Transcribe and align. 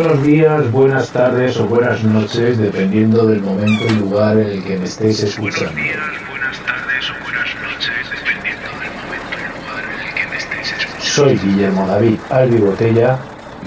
Buenos 0.00 0.22
días, 0.22 0.70
buenas 0.70 1.10
tardes 1.10 1.56
o 1.56 1.66
buenas 1.66 2.04
noches, 2.04 2.56
dependiendo 2.56 3.26
del 3.26 3.40
momento 3.40 3.84
y 3.84 3.96
lugar 3.96 4.38
en 4.38 4.46
el 4.46 4.62
que 4.62 4.78
me 4.78 4.84
estéis 4.84 5.24
escuchando. 5.24 5.72
Buenos 5.72 5.84
días, 5.84 5.98
buenas 6.30 6.58
tardes 6.60 7.10
o 7.10 7.24
buenas 7.24 7.54
noches, 7.56 8.10
dependiendo 8.12 8.68
del 8.78 8.92
momento 8.94 9.34
y 9.34 9.58
lugar 9.58 9.84
en 9.92 10.06
el 10.06 10.14
que 10.14 10.26
me 10.28 10.36
estéis 10.36 10.72
escuchando. 10.72 11.02
Soy 11.02 11.36
Guillermo 11.38 11.86
David 11.88 12.18
Albi 12.30 12.58
Botella 12.58 13.18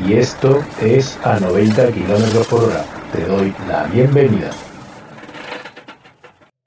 y 0.07 0.13
esto 0.13 0.63
es 0.81 1.19
a 1.25 1.37
90 1.37 1.87
km 1.87 2.47
por 2.47 2.63
hora. 2.63 2.85
Te 3.11 3.25
doy 3.25 3.53
la 3.67 3.83
bienvenida. 3.87 4.51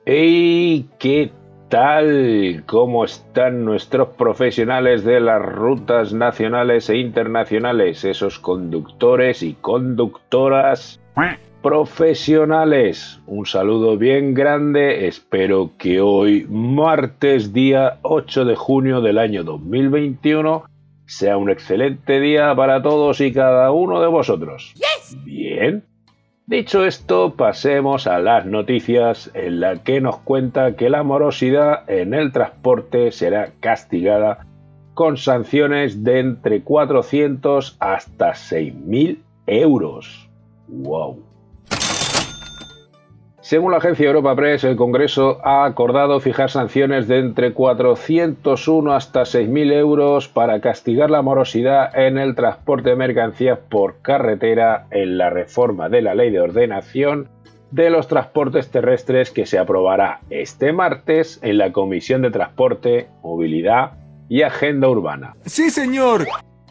¡Hey! 0.05 0.91
¿Qué 0.99 1.33
tal? 1.75 2.63
¿Cómo 2.67 3.05
están 3.05 3.65
nuestros 3.65 4.11
profesionales 4.11 5.03
de 5.03 5.19
las 5.19 5.43
rutas 5.43 6.13
nacionales 6.13 6.89
e 6.89 6.99
internacionales? 6.99 8.05
Esos 8.05 8.39
conductores 8.39 9.43
y 9.43 9.55
conductoras 9.55 11.01
profesionales. 11.63 13.21
Un 13.27 13.45
saludo 13.45 13.99
bien 13.99 14.35
grande. 14.35 15.09
Espero 15.09 15.73
que 15.77 16.01
hoy, 16.01 16.47
martes 16.49 17.53
día 17.53 17.99
8 18.03 18.45
de 18.45 18.55
junio 18.55 19.01
del 19.01 19.19
año 19.19 19.43
2021, 19.43 20.67
sea 21.07 21.37
un 21.37 21.51
excelente 21.51 22.21
día 22.21 22.55
para 22.55 22.83
todos 22.83 23.21
y 23.21 23.33
cada 23.33 23.73
uno 23.73 24.01
de 24.01 24.07
vosotros. 24.07 24.75
Bien. 25.25 25.83
Dicho 26.47 26.85
esto, 26.85 27.37
pasemos 27.37 28.07
a 28.07 28.19
las 28.19 28.45
noticias 28.45 29.31
en 29.33 29.61
la 29.61 29.83
que 29.83 30.03
nos 30.03 30.19
cuenta 30.19 30.77
que 30.77 30.91
la 30.91 31.03
morosidad 31.03 31.89
en 31.89 32.13
el 32.13 32.33
transporte 32.33 33.13
será 33.13 33.53
castigada 33.61 34.47
con 34.93 35.17
sanciones 35.17 36.05
de 36.05 36.21
entre 36.21 36.63
400 36.63 37.79
hasta 37.81 38.33
6.000 38.33 39.23
euros. 39.47 40.29
¡Wow! 40.69 41.34
Según 43.55 43.71
la 43.71 43.79
agencia 43.79 44.09
Europa 44.09 44.35
Press, 44.35 44.65
el 44.65 44.75
Congreso 44.75 45.39
ha 45.45 45.65
acordado 45.65 46.19
fijar 46.19 46.51
sanciones 46.51 47.07
de 47.07 47.21
entre 47.21 47.53
401 47.53 48.93
hasta 48.93 49.21
6.000 49.21 49.73
euros 49.75 50.27
para 50.27 50.61
castigar 50.61 51.09
la 51.09 51.23
morosidad 51.23 51.97
en 51.97 52.19
el 52.19 52.35
transporte 52.35 52.91
de 52.91 52.97
mercancías 52.97 53.61
por 53.69 54.03
carretera 54.03 54.89
en 54.91 55.19
la 55.19 55.31
reforma 55.31 55.89
de 55.89 56.03
la 56.03 56.17
Ley 56.17 56.33
de 56.33 56.41
Ordenación 56.41 57.29
de 57.71 57.91
los 57.91 58.09
Transportes 58.09 58.73
Terrestres 58.73 59.31
que 59.31 59.47
se 59.47 59.61
aprobará 59.61 60.19
este 60.31 60.73
martes 60.73 61.39
en 61.45 61.59
la 61.59 61.71
Comisión 61.71 62.23
de 62.23 62.33
Transporte, 62.33 63.07
Movilidad 63.23 63.93
y 64.29 64.43
Agenda 64.43 64.89
Urbana. 64.89 65.37
Sí, 65.45 65.71
señor. 65.71 66.27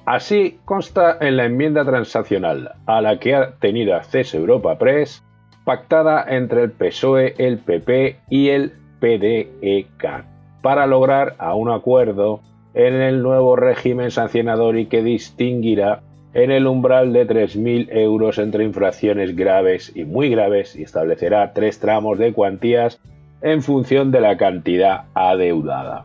Así 0.05 0.59
consta 0.65 1.17
en 1.21 1.37
la 1.37 1.45
enmienda 1.45 1.85
transaccional 1.85 2.73
a 2.87 2.99
la 2.99 3.19
que 3.19 3.35
ha 3.35 3.51
tenido 3.53 3.95
acceso 3.95 4.37
Europa 4.37 4.77
Press 4.77 5.23
pactada 5.63 6.25
entre 6.27 6.63
el 6.63 6.71
PSOE, 6.71 7.35
el 7.37 7.59
PP 7.59 8.17
y 8.29 8.49
el 8.49 8.73
PDEK 8.99 10.25
para 10.61 10.87
lograr 10.87 11.35
a 11.39 11.55
un 11.55 11.69
acuerdo 11.69 12.41
en 12.73 12.95
el 12.95 13.21
nuevo 13.21 13.55
régimen 13.55 14.11
sancionador 14.11 14.77
y 14.77 14.87
que 14.87 15.03
distinguirá 15.03 16.01
en 16.33 16.51
el 16.51 16.65
umbral 16.65 17.13
de 17.13 17.27
3.000 17.27 17.89
euros 17.91 18.39
entre 18.39 18.63
infracciones 18.63 19.35
graves 19.35 19.91
y 19.95 20.05
muy 20.05 20.29
graves 20.29 20.75
y 20.75 20.83
establecerá 20.83 21.53
tres 21.53 21.79
tramos 21.79 22.17
de 22.17 22.33
cuantías 22.33 22.99
en 23.41 23.61
función 23.61 24.11
de 24.11 24.21
la 24.21 24.37
cantidad 24.37 25.03
adeudada. 25.13 26.03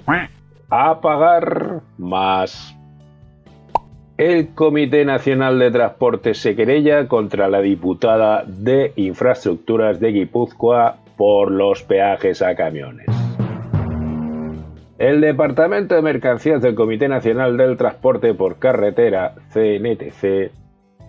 A 0.68 1.00
pagar 1.00 1.80
más 1.96 2.77
el 4.18 4.52
Comité 4.52 5.04
Nacional 5.04 5.60
de 5.60 5.70
Transporte 5.70 6.34
se 6.34 6.56
querella 6.56 7.06
contra 7.06 7.48
la 7.48 7.60
diputada 7.60 8.42
de 8.44 8.92
Infraestructuras 8.96 10.00
de 10.00 10.10
Guipúzcoa 10.10 10.96
por 11.16 11.52
los 11.52 11.84
peajes 11.84 12.42
a 12.42 12.56
camiones. 12.56 13.06
El 14.98 15.20
Departamento 15.20 15.94
de 15.94 16.02
Mercancías 16.02 16.60
del 16.60 16.74
Comité 16.74 17.06
Nacional 17.06 17.56
del 17.56 17.76
Transporte 17.76 18.34
por 18.34 18.58
Carretera, 18.58 19.34
CNTC, 19.52 20.50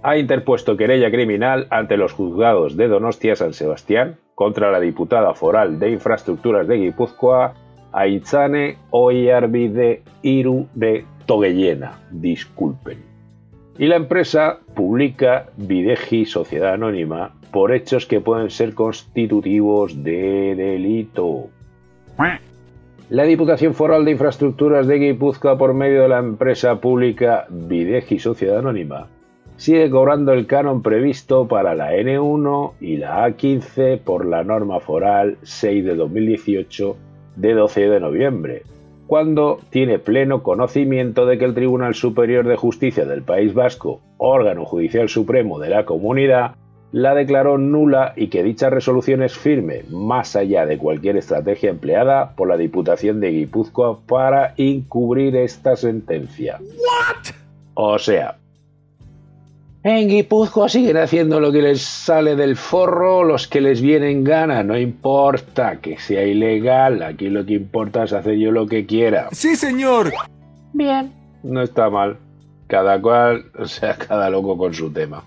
ha 0.04 0.18
interpuesto 0.18 0.78
querella 0.78 1.10
criminal 1.10 1.66
ante 1.72 1.98
los 1.98 2.14
juzgados 2.14 2.78
de 2.78 2.90
Donostia 2.90 3.36
San 3.36 3.54
Sebastián 3.54 4.18
contra 4.36 4.72
la 4.72 4.80
diputada 4.80 5.34
foral 5.34 5.80
de 5.80 5.90
Infraestructuras 5.90 6.68
de 6.68 6.78
Guipúzcoa, 6.78 7.56
Aitzane 7.92 8.78
Oyarbide 8.92 10.04
Iru 10.22 10.68
de 10.74 11.06
Toguellena, 11.26 12.00
disculpen. 12.12 12.98
Y 13.78 13.88
la 13.88 13.96
empresa 13.96 14.60
publica 14.76 15.48
Videji 15.58 16.26
Sociedad 16.26 16.74
Anónima 16.74 17.34
por 17.52 17.72
hechos 17.72 18.06
que 18.06 18.22
pueden 18.22 18.50
ser 18.50 18.74
constitutivos 18.74 20.04
de 20.04 20.56
delito. 20.56 21.50
La 23.10 23.24
Diputación 23.24 23.74
Foral 23.74 24.06
de 24.06 24.12
Infraestructuras 24.12 24.86
de 24.86 25.00
Guipúzcoa 25.00 25.58
por 25.58 25.74
medio 25.74 26.04
de 26.04 26.10
la 26.10 26.20
empresa 26.20 26.80
pública 26.80 27.48
Videji 27.50 28.20
Sociedad 28.20 28.60
Anónima 28.60 29.08
sigue 29.60 29.90
cobrando 29.90 30.32
el 30.32 30.48
canon 30.48 30.82
previsto 30.82 31.46
para 31.50 31.76
la 31.76 31.94
N1 31.94 32.76
y 32.80 32.96
la 32.96 33.28
A15 33.28 34.00
por 34.00 34.26
la 34.26 34.46
norma 34.46 34.80
foral 34.80 35.38
6 35.44 35.84
de 35.84 35.96
2018 35.96 36.96
de 37.40 37.54
12 37.54 37.90
de 37.90 38.00
noviembre, 38.00 38.64
cuando 39.08 39.60
tiene 39.70 39.98
pleno 39.98 40.44
conocimiento 40.44 41.26
de 41.26 41.38
que 41.38 41.46
el 41.46 41.54
Tribunal 41.54 41.96
Superior 41.96 42.48
de 42.48 42.58
Justicia 42.58 43.06
del 43.06 43.24
País 43.24 43.54
Vasco, 43.54 44.02
órgano 44.18 44.66
judicial 44.66 45.10
supremo 45.10 45.58
de 45.58 45.70
la 45.70 45.86
comunidad, 45.86 46.56
la 46.92 47.14
declaró 47.14 47.58
nula 47.58 48.14
y 48.16 48.28
que 48.28 48.44
dicha 48.44 48.70
resolución 48.70 49.24
es 49.24 49.38
firme, 49.38 49.84
más 49.90 50.36
allá 50.36 50.66
de 50.66 50.78
cualquier 50.78 51.18
estrategia 51.18 51.70
empleada 51.70 52.36
por 52.36 52.48
la 52.48 52.58
Diputación 52.58 53.20
de 53.20 53.32
Guipúzcoa 53.32 54.00
para 54.02 54.54
encubrir 54.58 55.36
esta 55.36 55.76
sentencia. 55.76 56.60
O 57.76 58.00
sea, 58.00 58.39
en 59.84 60.10
Guipúzcoa 60.10 60.68
siguen 60.68 60.98
haciendo 60.98 61.40
lo 61.40 61.52
que 61.52 61.62
les 61.62 61.82
sale 61.82 62.36
del 62.36 62.58
forro, 62.58 63.24
los 63.24 63.48
que 63.48 63.62
les 63.62 63.82
vienen 63.82 64.24
gana, 64.24 64.64
no 64.64 64.78
importa 64.78 65.80
que 65.80 65.98
sea 65.98 66.24
ilegal, 66.24 67.02
aquí 67.02 67.30
lo 67.30 67.46
que 67.46 67.54
importa 67.54 68.04
es 68.04 68.14
hacer 68.14 68.38
yo 68.38 68.52
lo 68.52 68.68
que 68.68 68.86
quiera. 68.86 69.30
Sí, 69.32 69.56
señor. 69.56 70.12
Bien, 70.74 71.12
no 71.44 71.62
está 71.62 71.90
mal. 71.90 72.18
Cada 72.68 73.02
cual, 73.02 73.46
o 73.58 73.66
sea, 73.66 73.96
cada 73.96 74.30
loco 74.30 74.56
con 74.56 74.74
su 74.74 74.92
tema. 74.92 75.24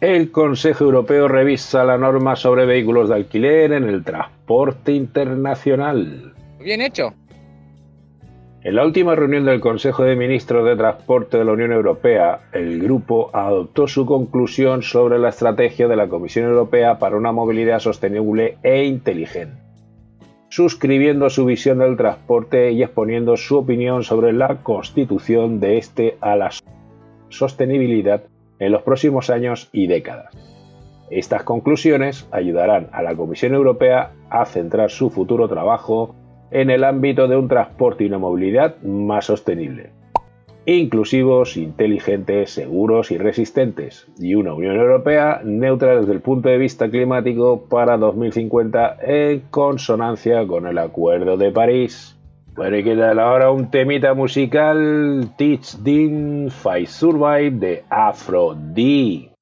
El 0.00 0.30
Consejo 0.30 0.84
Europeo 0.84 1.26
revisa 1.26 1.82
la 1.84 1.96
norma 1.96 2.36
sobre 2.36 2.66
vehículos 2.66 3.08
de 3.08 3.16
alquiler 3.16 3.72
en 3.72 3.84
el 3.84 4.04
transporte 4.04 4.92
internacional. 4.92 6.34
Bien 6.60 6.82
hecho. 6.82 7.14
En 8.66 8.74
la 8.74 8.84
última 8.84 9.14
reunión 9.14 9.44
del 9.44 9.60
Consejo 9.60 10.02
de 10.02 10.16
Ministros 10.16 10.64
de 10.64 10.74
Transporte 10.74 11.38
de 11.38 11.44
la 11.44 11.52
Unión 11.52 11.70
Europea, 11.70 12.48
el 12.52 12.82
grupo 12.82 13.30
adoptó 13.32 13.86
su 13.86 14.06
conclusión 14.06 14.82
sobre 14.82 15.20
la 15.20 15.28
estrategia 15.28 15.86
de 15.86 15.94
la 15.94 16.08
Comisión 16.08 16.46
Europea 16.46 16.98
para 16.98 17.16
una 17.16 17.30
movilidad 17.30 17.78
sostenible 17.78 18.58
e 18.64 18.82
inteligente, 18.82 19.62
suscribiendo 20.48 21.30
su 21.30 21.44
visión 21.44 21.78
del 21.78 21.96
transporte 21.96 22.72
y 22.72 22.82
exponiendo 22.82 23.36
su 23.36 23.56
opinión 23.56 24.02
sobre 24.02 24.32
la 24.32 24.56
constitución 24.64 25.60
de 25.60 25.78
este 25.78 26.16
a 26.20 26.34
la 26.34 26.50
sostenibilidad 27.28 28.24
en 28.58 28.72
los 28.72 28.82
próximos 28.82 29.30
años 29.30 29.68
y 29.70 29.86
décadas. 29.86 30.36
Estas 31.08 31.44
conclusiones 31.44 32.26
ayudarán 32.32 32.88
a 32.90 33.04
la 33.04 33.14
Comisión 33.14 33.54
Europea 33.54 34.10
a 34.28 34.44
centrar 34.44 34.90
su 34.90 35.10
futuro 35.10 35.46
trabajo 35.46 36.16
en 36.50 36.70
el 36.70 36.84
ámbito 36.84 37.28
de 37.28 37.36
un 37.36 37.48
transporte 37.48 38.04
y 38.04 38.06
una 38.08 38.18
movilidad 38.18 38.80
más 38.82 39.26
sostenible, 39.26 39.90
inclusivos, 40.64 41.56
inteligentes, 41.56 42.50
seguros 42.50 43.10
y 43.10 43.18
resistentes, 43.18 44.08
y 44.18 44.34
una 44.34 44.54
Unión 44.54 44.76
Europea 44.76 45.40
neutra 45.44 46.00
desde 46.00 46.12
el 46.12 46.20
punto 46.20 46.48
de 46.48 46.58
vista 46.58 46.90
climático 46.90 47.66
para 47.68 47.96
2050 47.96 48.98
en 49.02 49.40
consonancia 49.50 50.46
con 50.46 50.66
el 50.66 50.78
Acuerdo 50.78 51.36
de 51.36 51.52
París. 51.52 52.18
Bueno, 52.56 52.78
y 52.78 53.00
ahora 53.00 53.50
un 53.50 53.70
temita 53.70 54.14
musical, 54.14 55.30
Teach 55.36 55.76
Din 55.82 56.50
Fight 56.50 56.88
Survive 56.88 57.50
de 57.50 57.84
Afro 57.90 58.56
D. 58.56 59.35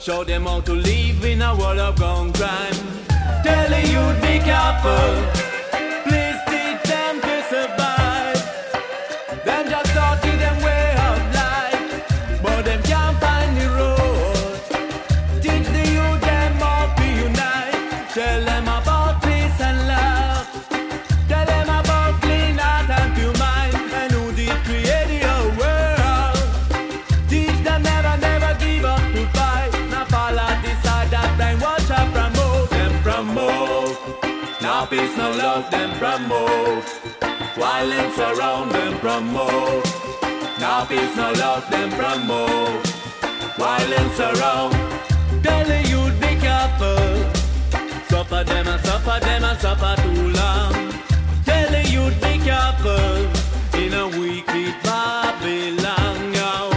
Show 0.00 0.24
them 0.24 0.46
how 0.46 0.62
to 0.62 0.72
live 0.72 1.24
in 1.26 1.42
a 1.42 1.54
world 1.54 1.78
of 1.78 1.96
gun 1.96 2.32
crime. 2.32 2.72
Telling 3.44 3.86
you 3.86 4.20
be 4.22 4.38
careful. 4.38 5.49
Love, 35.60 35.70
them 35.70 35.90
promote. 35.98 36.84
Violence 37.56 38.18
around 38.18 38.70
them 38.70 38.98
promote. 38.98 39.84
Now 40.58 40.84
peace, 40.84 41.16
no 41.16 41.32
love, 41.32 41.68
them 41.70 41.90
promote. 41.90 42.86
Violence 43.58 44.20
around. 44.20 44.72
Tell 45.42 45.68
youth 45.86 46.20
be 46.20 46.36
careful. 46.36 47.30
Suffer 48.08 48.44
them 48.44 48.68
and 48.68 48.84
suffer 48.84 49.20
them 49.20 49.44
and 49.44 49.58
suffer 49.58 49.94
too 50.02 50.28
long. 50.40 50.92
Tell 51.44 51.72
youth 51.86 52.20
be 52.22 52.38
careful 52.38 53.28
in 53.78 53.92
a 53.94 54.08
wicked 54.08 54.74
Babylon. 54.82 56.34
yo. 56.34 56.70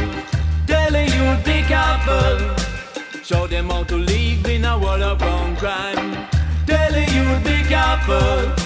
Tell 0.68 0.96
youth 0.96 1.46
be 1.46 1.62
careful. 1.74 3.24
Show 3.24 3.48
them 3.48 3.70
how 3.70 3.84
to 3.84 3.96
live 3.96 4.46
in 4.48 4.66
a 4.66 4.78
world 4.78 5.02
of 5.02 5.22
wrong 5.22 5.56
crime. 5.56 6.28
Tell 6.66 6.96
youth 6.98 7.44
be 7.44 7.64
careful. 7.70 8.63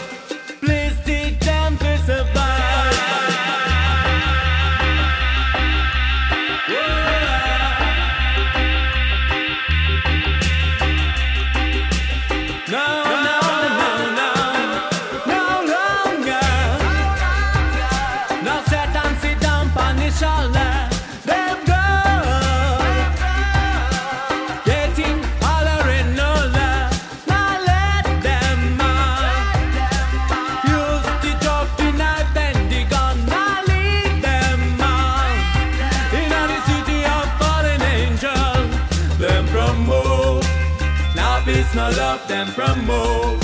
Them 42.37 42.53
promote. 42.53 43.43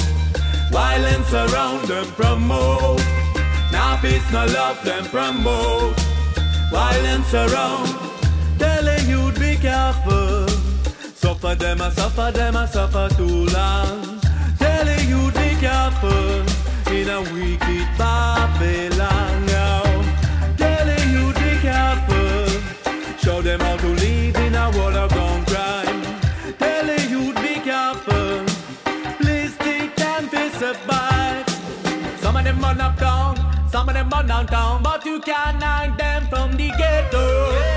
Violence 0.71 1.33
around 1.33 1.81
them 1.87 2.05
promote. 2.19 3.01
Now 3.71 3.97
peace, 4.01 4.27
no 4.31 4.45
love, 4.45 4.83
them 4.85 5.05
promote. 5.05 5.95
Violence 6.71 7.33
around. 7.33 7.89
Telling 8.59 9.05
you 9.09 9.31
to 9.31 9.39
be 9.39 9.55
careful. 9.55 10.47
Suffer 11.23 11.55
them, 11.55 11.81
I 11.81 11.89
suffer 11.89 12.31
them, 12.31 12.55
I 12.55 12.65
suffer 12.67 13.09
too 13.17 13.45
long. 13.57 14.19
Telling 14.59 15.05
you 15.13 15.31
to 15.31 15.39
be 15.39 15.51
careful. 15.67 16.33
In 16.95 17.09
a 17.09 17.21
wicked 17.33 17.87
Babylon 17.97 18.92
Some 32.83 32.99
of 32.99 32.99
them 32.99 32.99
run 32.99 32.99
up 32.99 32.99
down, 32.99 33.69
some 33.71 33.87
of 33.87 33.93
them 33.93 34.09
run 34.09 34.27
downtown, 34.27 34.83
but 34.83 35.05
you 35.05 35.19
can't 35.21 35.63
hide 35.63 35.97
them 35.97 36.27
from 36.27 36.51
the 36.57 36.69
ghetto. 36.77 37.72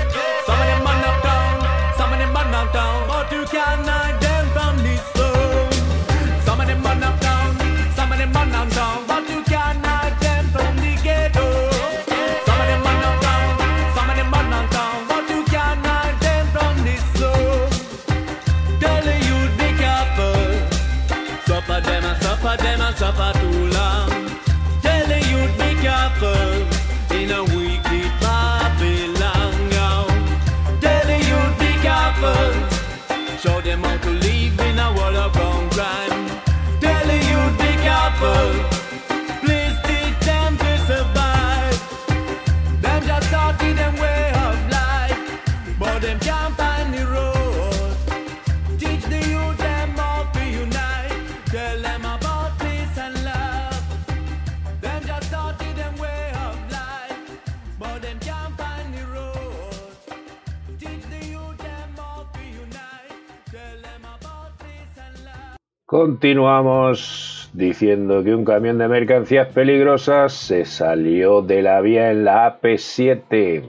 Continuamos 66.07 67.49
diciendo 67.51 68.23
que 68.23 68.33
un 68.33 68.45
camión 68.45 68.77
de 68.77 68.87
mercancías 68.87 69.49
peligrosas 69.49 70.31
se 70.31 70.63
salió 70.63 71.41
de 71.41 71.61
la 71.61 71.81
vía 71.81 72.11
en 72.11 72.23
la 72.23 72.61
AP7. 72.61 73.63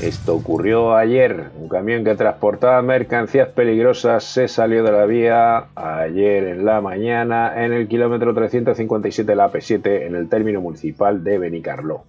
Esto 0.00 0.34
ocurrió 0.34 0.96
ayer. 0.96 1.50
Un 1.60 1.68
camión 1.68 2.02
que 2.02 2.14
transportaba 2.14 2.80
mercancías 2.80 3.48
peligrosas 3.48 4.24
se 4.24 4.48
salió 4.48 4.82
de 4.82 4.90
la 4.90 5.04
vía 5.04 5.66
ayer 5.74 6.44
en 6.44 6.64
la 6.64 6.80
mañana 6.80 7.62
en 7.62 7.74
el 7.74 7.88
kilómetro 7.88 8.32
357 8.32 9.30
de 9.30 9.36
la 9.36 9.52
AP7 9.52 10.06
en 10.06 10.14
el 10.16 10.30
término 10.30 10.62
municipal 10.62 11.22
de 11.22 11.36
Benicarló, 11.36 12.04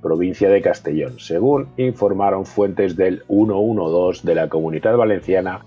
provincia 0.00 0.48
de 0.48 0.62
Castellón, 0.62 1.18
según 1.18 1.68
informaron 1.76 2.46
fuentes 2.46 2.96
del 2.96 3.22
112 3.28 4.26
de 4.26 4.34
la 4.34 4.48
Comunidad 4.48 4.96
Valenciana 4.96 5.60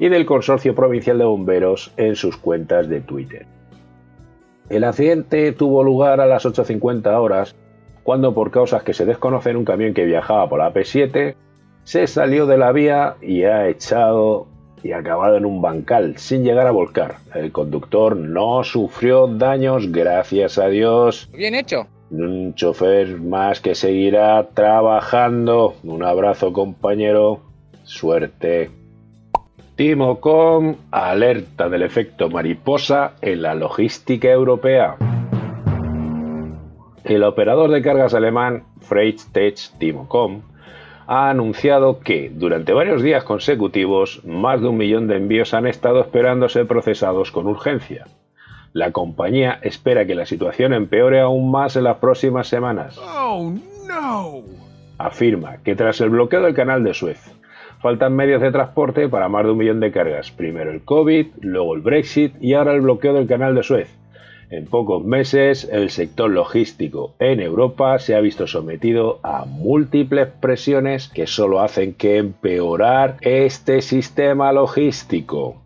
y 0.00 0.08
del 0.08 0.26
Consorcio 0.26 0.74
Provincial 0.74 1.18
de 1.18 1.24
Bomberos 1.24 1.92
en 1.98 2.16
sus 2.16 2.36
cuentas 2.38 2.88
de 2.88 3.02
Twitter. 3.02 3.46
El 4.70 4.84
accidente 4.84 5.52
tuvo 5.52 5.84
lugar 5.84 6.20
a 6.20 6.26
las 6.26 6.46
8.50 6.46 7.06
horas, 7.20 7.54
cuando 8.02 8.32
por 8.32 8.50
causas 8.50 8.82
que 8.82 8.94
se 8.94 9.04
desconocen 9.04 9.56
un 9.56 9.64
camión 9.64 9.92
que 9.92 10.06
viajaba 10.06 10.48
por 10.48 10.58
la 10.58 10.72
P7 10.72 11.36
se 11.84 12.06
salió 12.06 12.46
de 12.46 12.56
la 12.56 12.72
vía 12.72 13.16
y 13.20 13.44
ha 13.44 13.68
echado 13.68 14.46
y 14.82 14.92
acabado 14.92 15.36
en 15.36 15.44
un 15.44 15.60
bancal 15.60 16.16
sin 16.16 16.44
llegar 16.44 16.66
a 16.66 16.70
volcar. 16.70 17.16
El 17.34 17.52
conductor 17.52 18.16
no 18.16 18.64
sufrió 18.64 19.26
daños, 19.26 19.92
gracias 19.92 20.56
a 20.56 20.68
Dios. 20.68 21.28
Bien 21.32 21.54
hecho. 21.54 21.86
Un 22.10 22.54
chofer 22.54 23.20
más 23.20 23.60
que 23.60 23.74
seguirá 23.74 24.48
trabajando. 24.54 25.74
Un 25.84 26.02
abrazo 26.02 26.52
compañero. 26.54 27.40
Suerte. 27.84 28.79
Timocom 29.80 30.76
alerta 30.90 31.70
del 31.70 31.80
efecto 31.80 32.28
mariposa 32.28 33.14
en 33.22 33.40
la 33.40 33.54
logística 33.54 34.28
europea. 34.28 34.98
El 37.02 37.24
operador 37.24 37.70
de 37.70 37.80
cargas 37.80 38.12
alemán 38.12 38.64
Freight 38.82 39.20
Timocom 39.78 40.42
ha 41.06 41.30
anunciado 41.30 42.00
que 42.00 42.28
durante 42.28 42.74
varios 42.74 43.02
días 43.02 43.24
consecutivos 43.24 44.22
más 44.26 44.60
de 44.60 44.68
un 44.68 44.76
millón 44.76 45.08
de 45.08 45.16
envíos 45.16 45.54
han 45.54 45.66
estado 45.66 46.02
esperando 46.02 46.50
ser 46.50 46.66
procesados 46.66 47.30
con 47.30 47.46
urgencia. 47.46 48.06
La 48.74 48.92
compañía 48.92 49.60
espera 49.62 50.04
que 50.04 50.14
la 50.14 50.26
situación 50.26 50.74
empeore 50.74 51.20
aún 51.20 51.50
más 51.50 51.74
en 51.76 51.84
las 51.84 51.96
próximas 51.96 52.48
semanas. 52.48 52.98
Oh 52.98 53.50
no! 53.88 54.42
afirma 54.98 55.62
que 55.64 55.74
tras 55.74 56.02
el 56.02 56.10
bloqueo 56.10 56.42
del 56.42 56.52
canal 56.52 56.84
de 56.84 56.92
Suez 56.92 57.39
faltan 57.80 58.14
medios 58.14 58.42
de 58.42 58.52
transporte 58.52 59.08
para 59.08 59.28
más 59.28 59.44
de 59.44 59.52
un 59.52 59.58
millón 59.58 59.80
de 59.80 59.92
cargas. 59.92 60.30
Primero 60.30 60.70
el 60.70 60.84
COVID, 60.84 61.26
luego 61.40 61.74
el 61.74 61.80
Brexit 61.80 62.34
y 62.40 62.54
ahora 62.54 62.74
el 62.74 62.82
bloqueo 62.82 63.14
del 63.14 63.26
canal 63.26 63.54
de 63.54 63.62
Suez. 63.62 64.00
En 64.50 64.66
pocos 64.66 65.04
meses, 65.04 65.68
el 65.70 65.90
sector 65.90 66.28
logístico 66.28 67.14
en 67.20 67.38
Europa 67.38 68.00
se 68.00 68.16
ha 68.16 68.20
visto 68.20 68.48
sometido 68.48 69.20
a 69.22 69.44
múltiples 69.44 70.26
presiones 70.26 71.08
que 71.08 71.28
solo 71.28 71.60
hacen 71.60 71.94
que 71.94 72.16
empeorar 72.16 73.16
este 73.20 73.80
sistema 73.80 74.52
logístico. 74.52 75.62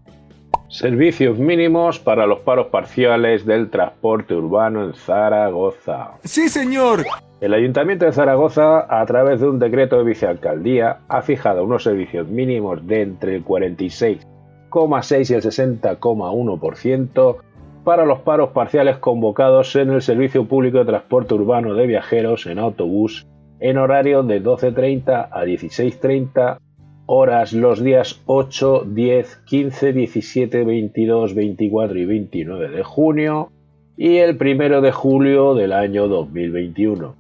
Servicios 0.69 1.39
mínimos 1.39 1.99
para 1.99 2.27
los 2.27 2.41
paros 2.41 2.67
parciales 2.67 3.47
del 3.47 3.71
transporte 3.71 4.35
urbano 4.35 4.85
en 4.85 4.93
Zaragoza. 4.93 6.19
Sí, 6.25 6.51
señor. 6.51 7.05
El 7.41 7.53
Ayuntamiento 7.53 8.05
de 8.05 8.13
Zaragoza, 8.13 8.87
a 8.89 9.05
través 9.07 9.41
de 9.41 9.49
un 9.49 9.59
decreto 9.59 9.99
de 9.99 10.05
vicealcaldía, 10.05 11.01
ha 11.09 11.23
fijado 11.23 11.65
unos 11.65 11.83
servicios 11.83 12.29
mínimos 12.29 12.87
de 12.87 13.03
entre 13.03 13.35
el 13.37 13.45
46,6 13.45 15.31
y 15.31 15.35
el 15.35 15.43
60,1% 15.43 17.37
para 17.85 18.07
los 18.07 18.21
paros 18.21 18.51
parciales 18.51 18.97
convocados 18.99 19.77
en 19.77 19.91
el 19.91 20.01
Servicio 20.01 20.47
Público 20.47 20.79
de 20.79 20.87
Transporte 20.87 21.35
Urbano 21.35 21.75
de 21.75 21.87
Viajeros 21.87 22.47
en 22.47 22.59
autobús 22.59 23.27
en 23.61 23.79
horario 23.79 24.23
de 24.23 24.43
12.30 24.43 25.29
a 25.31 25.45
16.30 25.45 26.59
horas 27.07 27.53
los 27.53 27.83
días 27.83 28.23
8, 28.27 28.85
10, 28.89 29.37
15, 29.45 29.93
17, 29.93 30.65
22, 30.65 31.35
24 31.35 31.99
y 31.99 32.07
29 32.07 32.69
de 32.71 32.83
junio 32.83 33.53
y 33.97 34.19
el 34.19 34.37
primero 34.37 34.81
de 34.81 34.93
julio 34.93 35.55
del 35.55 35.73
año 35.73 36.09
2021. 36.09 37.15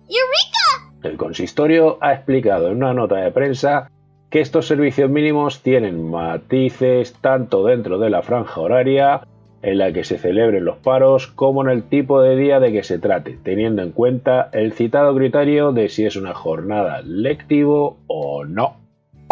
El 1.02 1.16
consistorio 1.16 1.99
ha 2.00 2.14
explicado 2.14 2.69
en 2.69 2.78
una 2.78 2.95
nota 2.95 3.16
de 3.16 3.31
prensa 3.31 3.90
que 4.31 4.40
estos 4.40 4.66
servicios 4.66 5.11
mínimos 5.11 5.62
tienen 5.62 6.11
matices 6.11 7.14
tanto 7.21 7.64
dentro 7.64 7.99
de 7.99 8.11
la 8.11 8.23
franja 8.23 8.61
horaria 8.61 9.21
en 9.62 9.78
la 9.78 9.93
que 9.93 10.04
se 10.04 10.19
celebren 10.19 10.64
los 10.64 10.76
paros 10.76 11.26
como 11.26 11.62
en 11.62 11.71
el 11.71 11.85
tipo 11.85 12.21
de 12.21 12.37
día 12.37 12.61
de 12.61 12.73
que 12.73 12.83
se 12.83 12.99
trate, 12.99 13.38
teniendo 13.43 13.83
en 13.83 13.93
cuenta 13.93 14.50
el 14.52 14.73
citado 14.73 15.14
criterio 15.14 15.73
de 15.73 15.88
si 15.88 16.04
es 16.04 16.16
una 16.16 16.35
jornada 16.35 17.00
lectivo 17.02 17.97
o 18.07 18.45
no. 18.45 18.83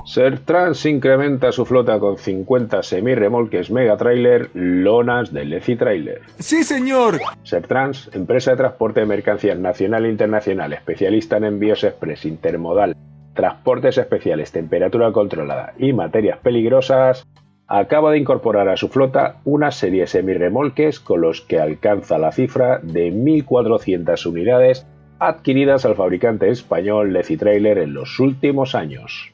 Sertrans 0.05 0.85
incrementa 0.87 1.53
su 1.53 1.65
flota 1.65 1.99
con 2.01 2.19
50 2.19 2.83
semirremolques 2.83 3.71
Megatrailer 3.71 4.51
lonas 4.53 5.33
del 5.33 5.51
Leci 5.51 5.77
Trailer. 5.77 6.23
Sí, 6.39 6.65
señor. 6.65 7.21
Sertrans, 7.45 8.11
empresa 8.13 8.51
de 8.51 8.57
transporte 8.57 9.01
de 9.01 9.07
mercancías 9.07 9.59
nacional 9.59 10.05
e 10.07 10.11
internacional, 10.11 10.73
especialista 10.73 11.37
en 11.37 11.45
envíos 11.45 11.85
express, 11.85 12.25
intermodal, 12.25 12.97
transportes 13.35 13.97
especiales, 13.97 14.51
temperatura 14.51 15.13
controlada 15.13 15.73
y 15.79 15.93
materias 15.93 16.39
peligrosas, 16.39 17.25
acaba 17.69 18.11
de 18.11 18.19
incorporar 18.19 18.69
a 18.69 18.77
su 18.77 18.89
flota 18.89 19.37
una 19.45 19.71
serie 19.71 20.03
de 20.03 20.07
semirremolques 20.09 21.01
con 21.01 21.21
los 21.21 21.41
que 21.41 21.61
alcanza 21.61 22.19
la 22.19 22.33
cifra 22.33 22.81
de 22.83 23.13
1.400 23.13 24.27
unidades 24.27 24.87
adquiridas 25.19 25.85
al 25.85 25.95
fabricante 25.95 26.51
español 26.51 27.13
Leci 27.13 27.37
Trailer 27.37 27.79
en 27.79 27.95
los 27.95 28.19
últimos 28.19 28.75
años. 28.75 29.32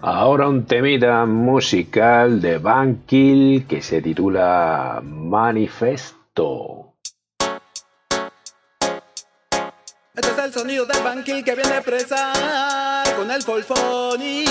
Ahora 0.00 0.48
un 0.48 0.64
temita 0.64 1.26
musical 1.26 2.40
de 2.40 2.58
Van 2.58 3.02
Kill 3.04 3.66
que 3.66 3.82
se 3.82 4.00
titula 4.00 5.00
Manifesto. 5.02 6.94
Este 10.14 10.30
es 10.30 10.38
el 10.38 10.52
sonido 10.52 10.86
de 10.86 11.00
Bankill 11.00 11.42
que 11.44 11.54
viene 11.54 11.70
a 11.70 11.78
expresar 11.78 13.16
con 13.16 13.30
el 13.30 13.42
folfoni. 13.42 14.44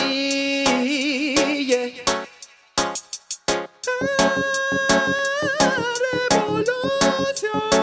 Yeah. 1.67 1.91
Revolución. 6.31 7.76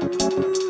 Revolución. 0.00 0.61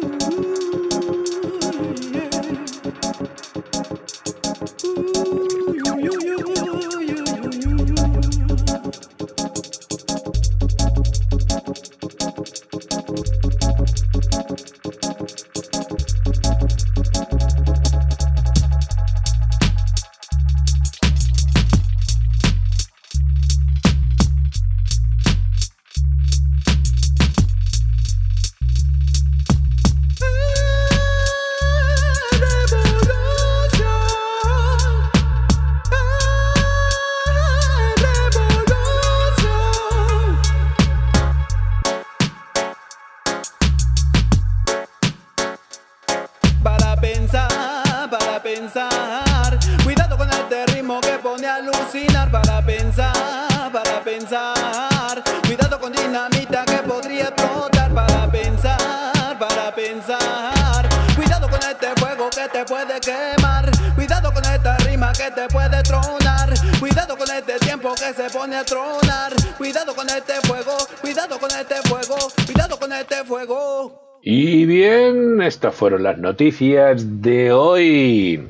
Cuidado 61.16 61.48
con 61.48 61.60
este 61.60 61.88
fuego 62.00 62.30
que 62.30 62.48
te 62.48 62.64
puede 62.64 63.00
quemar. 63.00 63.70
Cuidado 63.94 64.32
con 64.32 64.44
esta 64.44 64.76
rima 64.78 65.12
que 65.12 65.30
te 65.30 65.48
puede 65.48 65.82
tronar. 65.82 66.54
Cuidado 66.80 67.16
con 67.16 67.30
este 67.30 67.58
tiempo 67.58 67.94
que 67.94 68.12
se 68.14 68.30
pone 68.36 68.56
a 68.56 68.64
tronar. 68.64 69.32
Cuidado 69.58 69.94
con 69.94 70.08
este 70.08 70.34
fuego, 70.42 70.76
cuidado 71.00 71.38
con 71.38 71.50
este 71.50 71.76
fuego, 71.88 72.16
cuidado 72.46 72.78
con 72.78 72.92
este 72.92 73.24
fuego. 73.24 74.18
Y 74.22 74.66
bien, 74.66 75.42
estas 75.42 75.74
fueron 75.74 76.04
las 76.04 76.18
noticias 76.18 77.20
de 77.20 77.52
hoy. 77.52 78.48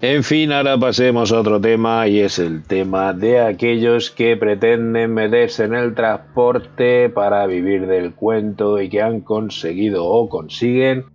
En 0.00 0.24
fin, 0.24 0.52
ahora 0.52 0.78
pasemos 0.78 1.32
a 1.32 1.40
otro 1.40 1.58
tema 1.58 2.06
y 2.06 2.20
es 2.20 2.38
el 2.38 2.62
tema 2.64 3.14
de 3.14 3.40
aquellos 3.40 4.10
que 4.10 4.36
pretenden 4.36 5.14
meterse 5.14 5.64
en 5.64 5.74
el 5.74 5.94
transporte 5.94 7.08
para 7.08 7.46
vivir 7.46 7.86
del 7.86 8.14
cuento 8.14 8.78
y 8.78 8.90
que 8.90 9.00
han 9.00 9.22
conseguido 9.22 10.04
o 10.04 10.28
consiguen 10.28 11.06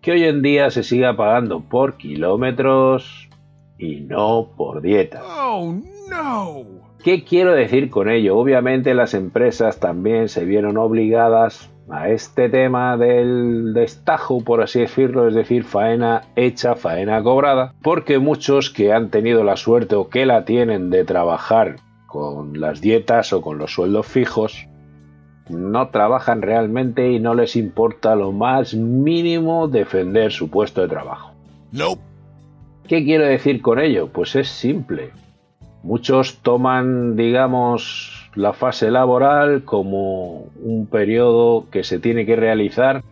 que 0.00 0.12
hoy 0.12 0.22
en 0.22 0.40
día 0.42 0.70
se 0.70 0.84
siga 0.84 1.16
pagando 1.16 1.68
por 1.68 1.96
kilómetros 1.96 3.28
y 3.76 4.02
no 4.02 4.50
por 4.56 4.82
dieta. 4.82 5.20
Oh 5.24 5.74
no! 6.08 6.64
¿Qué 7.02 7.24
quiero 7.24 7.52
decir 7.52 7.90
con 7.90 8.08
ello? 8.08 8.38
Obviamente 8.38 8.94
las 8.94 9.14
empresas 9.14 9.80
también 9.80 10.28
se 10.28 10.44
vieron 10.44 10.78
obligadas 10.78 11.70
a 11.90 12.10
este 12.10 12.48
tema 12.48 12.96
del 12.96 13.72
destajo, 13.72 14.42
por 14.42 14.62
así 14.62 14.80
decirlo, 14.80 15.28
es 15.28 15.34
decir, 15.34 15.64
faena 15.64 16.22
hecha, 16.36 16.74
faena 16.74 17.22
cobrada, 17.22 17.74
porque 17.82 18.18
muchos 18.18 18.70
que 18.70 18.92
han 18.92 19.10
tenido 19.10 19.44
la 19.44 19.56
suerte 19.56 19.94
o 19.94 20.08
que 20.08 20.26
la 20.26 20.44
tienen 20.44 20.90
de 20.90 21.04
trabajar 21.04 21.76
con 22.06 22.60
las 22.60 22.80
dietas 22.80 23.32
o 23.32 23.40
con 23.40 23.58
los 23.58 23.72
sueldos 23.72 24.06
fijos, 24.06 24.66
no 25.48 25.88
trabajan 25.88 26.42
realmente 26.42 27.10
y 27.10 27.20
no 27.20 27.34
les 27.34 27.56
importa 27.56 28.14
lo 28.14 28.32
más 28.32 28.74
mínimo 28.74 29.68
defender 29.68 30.32
su 30.32 30.50
puesto 30.50 30.82
de 30.82 30.88
trabajo. 30.88 31.32
Nope. 31.72 32.02
¿Qué 32.86 33.04
quiero 33.04 33.26
decir 33.26 33.60
con 33.60 33.78
ello? 33.78 34.08
Pues 34.08 34.34
es 34.36 34.48
simple. 34.48 35.10
Muchos 35.82 36.38
toman, 36.38 37.16
digamos, 37.16 38.27
la 38.34 38.52
fase 38.52 38.90
laboral 38.90 39.64
como 39.64 40.46
un 40.62 40.86
periodo 40.90 41.66
que 41.70 41.84
se 41.84 41.98
tiene 41.98 42.26
que 42.26 42.36
realizar 42.36 43.02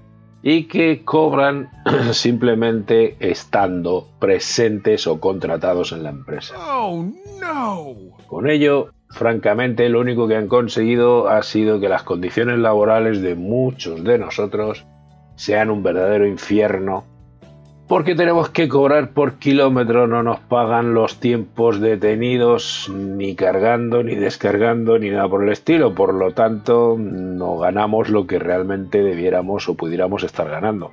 y 0.43 0.65
que 0.65 1.05
cobran 1.05 1.71
simplemente 2.13 3.17
estando 3.19 4.07
presentes 4.21 5.07
o 5.07 5.19
contratados 5.19 5.93
en 5.93 6.03
la 6.05 6.11
empresa. 6.11 6.55
Oh 6.59 7.05
no! 7.41 7.95
Con 8.27 8.49
ello, 8.49 8.91
francamente, 9.11 9.89
lo 9.89 10.01
único 10.01 10.29
que 10.29 10.37
han 10.37 10.49
conseguido 10.49 11.29
ha 11.29 11.43
sido 11.43 11.81
que 11.81 11.89
las 11.89 12.05
condiciones 12.05 12.59
laborales 12.59 13.23
de 13.23 13.35
muchos 13.35 14.05
de 14.05 14.19
nosotros 14.19 14.87
sean 15.35 15.71
un 15.71 15.83
verdadero 15.83 16.27
infierno 16.27 17.05
porque 17.89 18.15
tenemos 18.17 18.51
que 18.51 18.69
cobrar 18.69 19.11
por 19.11 19.35
kilómetro, 19.35 20.07
no 20.07 20.23
nos 20.23 20.41
pagan 20.41 20.95
los 20.95 21.21
tiempos 21.21 21.81
detenidos 21.81 22.91
ni 22.93 23.37
cargando, 23.37 24.03
ni 24.03 24.17
descargando, 24.17 24.99
ni 24.99 25.11
nada 25.11 25.29
por 25.29 25.45
el 25.45 25.51
estilo. 25.51 25.95
Por 25.95 26.15
lo 26.15 26.33
tanto, 26.33 26.97
no 26.99 27.59
ganamos 27.59 28.09
lo 28.09 28.27
que 28.27 28.39
realmente 28.39 29.03
debiéramos 29.03 29.69
o 29.69 29.75
pudiéramos 29.75 30.25
estar 30.25 30.49
ganando. 30.49 30.93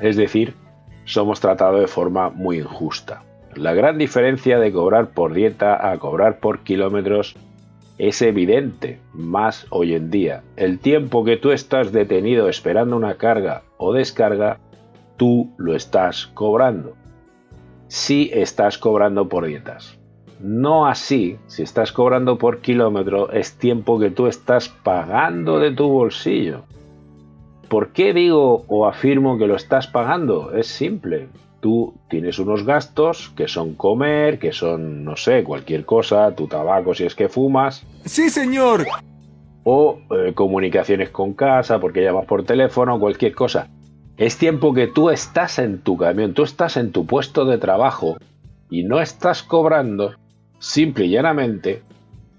Es 0.00 0.16
decir, 0.16 0.54
somos 1.06 1.40
tratados 1.40 1.80
de 1.80 1.86
forma 1.86 2.28
muy 2.28 2.58
injusta. 2.58 3.22
La 3.54 3.72
gran 3.72 3.96
diferencia 3.96 4.58
de 4.58 4.72
cobrar 4.72 5.10
por 5.10 5.32
dieta 5.32 5.90
a 5.90 5.96
cobrar 5.98 6.40
por 6.40 6.60
kilómetros 6.60 7.36
es 7.98 8.20
evidente, 8.22 8.98
más 9.12 9.66
hoy 9.70 9.94
en 9.94 10.10
día. 10.10 10.42
El 10.56 10.80
tiempo 10.80 11.24
que 11.24 11.36
tú 11.36 11.52
estás 11.52 11.92
detenido 11.92 12.48
esperando 12.48 12.96
una 12.96 13.14
carga 13.14 13.62
o 13.78 13.92
descarga 13.92 14.58
tú 15.16 15.50
lo 15.56 15.74
estás 15.74 16.26
cobrando. 16.28 16.94
Si 17.88 18.30
estás 18.32 18.78
cobrando 18.78 19.28
por 19.28 19.46
dietas. 19.46 19.98
No 20.40 20.86
así, 20.86 21.38
si 21.46 21.62
estás 21.62 21.92
cobrando 21.92 22.38
por 22.38 22.60
kilómetro, 22.60 23.30
es 23.30 23.56
tiempo 23.56 23.98
que 23.98 24.10
tú 24.10 24.26
estás 24.26 24.68
pagando 24.68 25.58
de 25.58 25.70
tu 25.70 25.88
bolsillo. 25.88 26.62
¿Por 27.68 27.92
qué 27.92 28.12
digo 28.12 28.64
o 28.68 28.86
afirmo 28.86 29.38
que 29.38 29.46
lo 29.46 29.56
estás 29.56 29.86
pagando? 29.86 30.52
Es 30.54 30.66
simple. 30.66 31.28
Tú 31.60 31.94
tienes 32.10 32.38
unos 32.38 32.64
gastos 32.64 33.32
que 33.36 33.48
son 33.48 33.74
comer, 33.74 34.38
que 34.38 34.52
son, 34.52 35.02
no 35.04 35.16
sé, 35.16 35.44
cualquier 35.44 35.86
cosa, 35.86 36.34
tu 36.34 36.46
tabaco 36.46 36.94
si 36.94 37.04
es 37.04 37.14
que 37.14 37.28
fumas, 37.30 37.86
Sí, 38.04 38.28
señor. 38.28 38.84
o 39.62 39.98
eh, 40.10 40.34
comunicaciones 40.34 41.08
con 41.08 41.32
casa, 41.32 41.78
porque 41.80 42.02
llamas 42.02 42.26
por 42.26 42.44
teléfono, 42.44 43.00
cualquier 43.00 43.34
cosa. 43.34 43.68
Es 44.16 44.38
tiempo 44.38 44.74
que 44.74 44.86
tú 44.86 45.10
estás 45.10 45.58
en 45.58 45.80
tu 45.80 45.96
camión, 45.96 46.34
tú 46.34 46.44
estás 46.44 46.76
en 46.76 46.92
tu 46.92 47.04
puesto 47.04 47.44
de 47.44 47.58
trabajo 47.58 48.16
y 48.70 48.84
no 48.84 49.00
estás 49.00 49.42
cobrando 49.42 50.14
simple 50.58 51.06
y 51.06 51.10
llanamente 51.10 51.82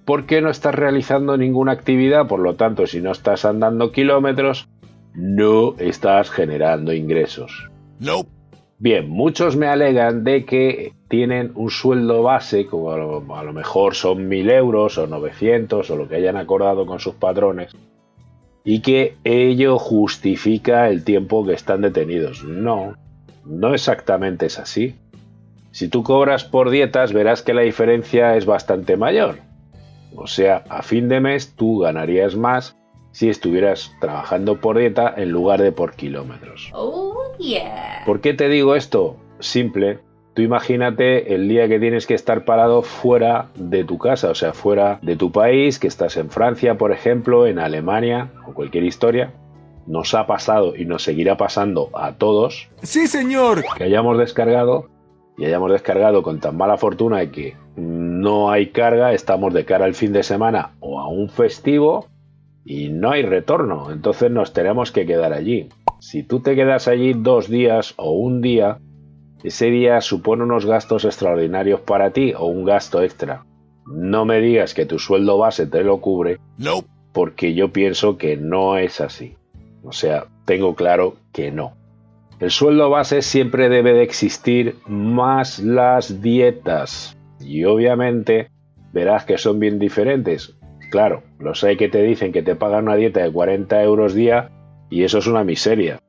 porque 0.06 0.40
no 0.40 0.50
estás 0.50 0.74
realizando 0.74 1.36
ninguna 1.36 1.74
actividad, 1.74 2.28
por 2.28 2.40
lo 2.40 2.56
tanto, 2.56 2.88
si 2.88 3.02
no 3.02 3.12
estás 3.12 3.44
andando 3.44 3.92
kilómetros, 3.92 4.70
no 5.16 5.76
estás 5.80 6.30
generando 6.30 6.94
ingresos. 6.94 7.70
Nope. 8.00 8.30
Bien, 8.78 9.10
muchos 9.10 9.56
me 9.56 9.68
alegan 9.68 10.24
de 10.24 10.46
que 10.46 10.94
tienen 11.08 11.52
un 11.56 11.72
sueldo 11.72 12.24
base, 12.24 12.68
como 12.68 12.92
a 12.92 12.98
lo, 12.98 13.36
a 13.36 13.44
lo 13.44 13.54
mejor 13.54 13.96
son 13.96 14.28
1000 14.28 14.50
euros 14.50 14.98
o 14.98 15.08
900 15.08 15.90
o 15.90 15.96
lo 15.96 16.08
que 16.08 16.18
hayan 16.18 16.36
acordado 16.36 16.86
con 16.86 17.00
sus 17.00 17.16
patrones, 17.16 17.72
y 18.66 18.82
que 18.82 19.16
ello 19.24 19.78
justifica 19.78 20.90
el 20.90 21.04
tiempo 21.04 21.46
que 21.46 21.54
están 21.54 21.82
detenidos. 21.82 22.44
No, 22.44 22.96
no 23.46 23.74
exactamente 23.74 24.48
es 24.48 24.58
así. 24.60 24.96
Si 25.72 25.88
tú 25.88 26.04
cobras 26.04 26.44
por 26.44 26.72
dietas, 26.72 27.14
verás 27.14 27.44
que 27.44 27.54
la 27.54 27.62
diferencia 27.62 28.36
es 28.36 28.46
bastante 28.46 28.98
mayor. 28.98 29.38
O 30.16 30.26
sea, 30.26 30.64
a 30.68 30.82
fin 30.82 31.10
de 31.10 31.20
mes 31.20 31.54
tú 31.56 31.80
ganarías 31.80 32.36
más 32.36 32.76
si 33.12 33.30
estuvieras 33.30 33.92
trabajando 34.02 34.60
por 34.60 34.78
dieta 34.78 35.14
en 35.16 35.30
lugar 35.30 35.62
de 35.62 35.72
por 35.72 35.96
kilómetros. 35.96 36.72
Oh, 36.74 37.36
yeah. 37.38 38.02
¿Por 38.06 38.20
qué 38.20 38.34
te 38.34 38.50
digo 38.50 38.76
esto? 38.76 39.18
Simple. 39.40 40.00
Tú 40.36 40.42
imagínate 40.42 41.34
el 41.34 41.48
día 41.48 41.70
que 41.70 41.80
tienes 41.80 42.06
que 42.06 42.14
estar 42.14 42.44
parado 42.44 42.82
fuera 42.82 43.48
de 43.56 43.86
tu 43.86 43.98
casa, 43.98 44.30
o 44.30 44.36
sea, 44.36 44.52
fuera 44.52 45.00
de 45.02 45.16
tu 45.16 45.32
país, 45.32 45.80
que 45.80 45.88
estás 45.88 46.18
en 46.18 46.30
Francia, 46.30 46.78
por 46.78 46.92
ejemplo, 46.92 47.48
en 47.48 47.58
Alemania 47.58 48.32
o 48.46 48.54
cualquier 48.54 48.84
historia. 48.84 49.32
Nos 49.88 50.14
ha 50.14 50.28
pasado 50.28 50.76
y 50.76 50.84
nos 50.86 51.04
seguirá 51.04 51.38
pasando 51.38 51.90
a 51.94 52.14
todos 52.16 52.70
Sí, 52.82 53.08
señor. 53.08 53.64
que 53.78 53.86
hayamos 53.86 54.18
descargado 54.18 54.90
y 55.38 55.46
hayamos 55.46 55.72
descargado 55.72 56.22
con 56.22 56.42
tan 56.42 56.58
mala 56.58 56.76
fortuna 56.78 57.20
de 57.20 57.32
que 57.32 57.58
no 57.78 58.52
hay 58.52 58.72
carga, 58.72 59.14
estamos 59.14 59.54
de 59.54 59.64
cara 59.64 59.86
al 59.86 59.96
fin 59.96 60.12
de 60.12 60.24
semana 60.24 60.72
o 60.82 61.00
a 61.00 61.08
un 61.08 61.30
festivo 61.30 62.08
y 62.66 62.90
no 62.90 63.12
hay 63.12 63.22
retorno, 63.22 63.92
entonces 63.92 64.32
nos 64.32 64.52
tenemos 64.52 64.92
que 64.92 65.06
quedar 65.06 65.32
allí. 65.32 65.70
Si 66.00 66.24
tú 66.24 66.42
te 66.42 66.56
quedas 66.56 66.88
allí 66.90 67.14
dos 67.14 67.48
días 67.48 67.94
o 67.98 68.12
un 68.12 68.42
día, 68.42 68.80
ese 69.48 69.68
día 69.68 70.02
supone 70.02 70.44
unos 70.44 70.66
gastos 70.66 71.06
extraordinarios 71.06 71.80
para 71.82 72.12
ti 72.12 72.34
o 72.36 72.46
un 72.46 72.66
gasto 72.66 73.04
extra. 73.04 73.46
No 73.86 74.26
me 74.26 74.40
digas 74.42 74.74
que 74.74 74.86
tu 74.86 74.98
sueldo 74.98 75.38
base 75.38 75.68
te 75.68 75.84
lo 75.84 76.02
cubre 76.02 76.40
Nope. 76.58 76.88
porque 77.14 77.54
yo 77.54 77.72
pienso 77.72 78.18
que 78.18 78.38
no 78.38 78.78
es 78.78 79.02
así. 79.02 79.36
O 79.84 79.92
sea, 79.92 80.26
tengo 80.46 80.74
claro 80.74 81.18
que 81.32 81.52
no. 81.52 81.74
El 82.40 82.50
sueldo 82.50 82.90
base 82.90 83.22
siempre 83.22 83.70
debe 83.70 83.94
de 83.94 84.02
existir 84.04 84.78
más 84.88 85.60
las 85.60 86.22
dietas. 86.22 87.16
Y 87.40 87.66
obviamente 87.66 88.50
verás 88.94 89.26
que 89.26 89.38
son 89.38 89.60
bien 89.60 89.78
diferentes. 89.78 90.56
Claro, 90.90 91.22
los 91.40 91.64
hay 91.64 91.78
que 91.78 91.88
te 91.88 92.02
dicen 92.02 92.32
que 92.32 92.42
te 92.42 92.56
pagan 92.56 92.86
una 92.86 92.96
dieta 92.96 93.22
de 93.22 93.32
40 93.32 93.84
euros 93.84 94.16
día 94.16 94.50
y 94.90 95.04
eso 95.04 95.20
es 95.20 95.28
una 95.28 95.44
miseria. 95.44 96.00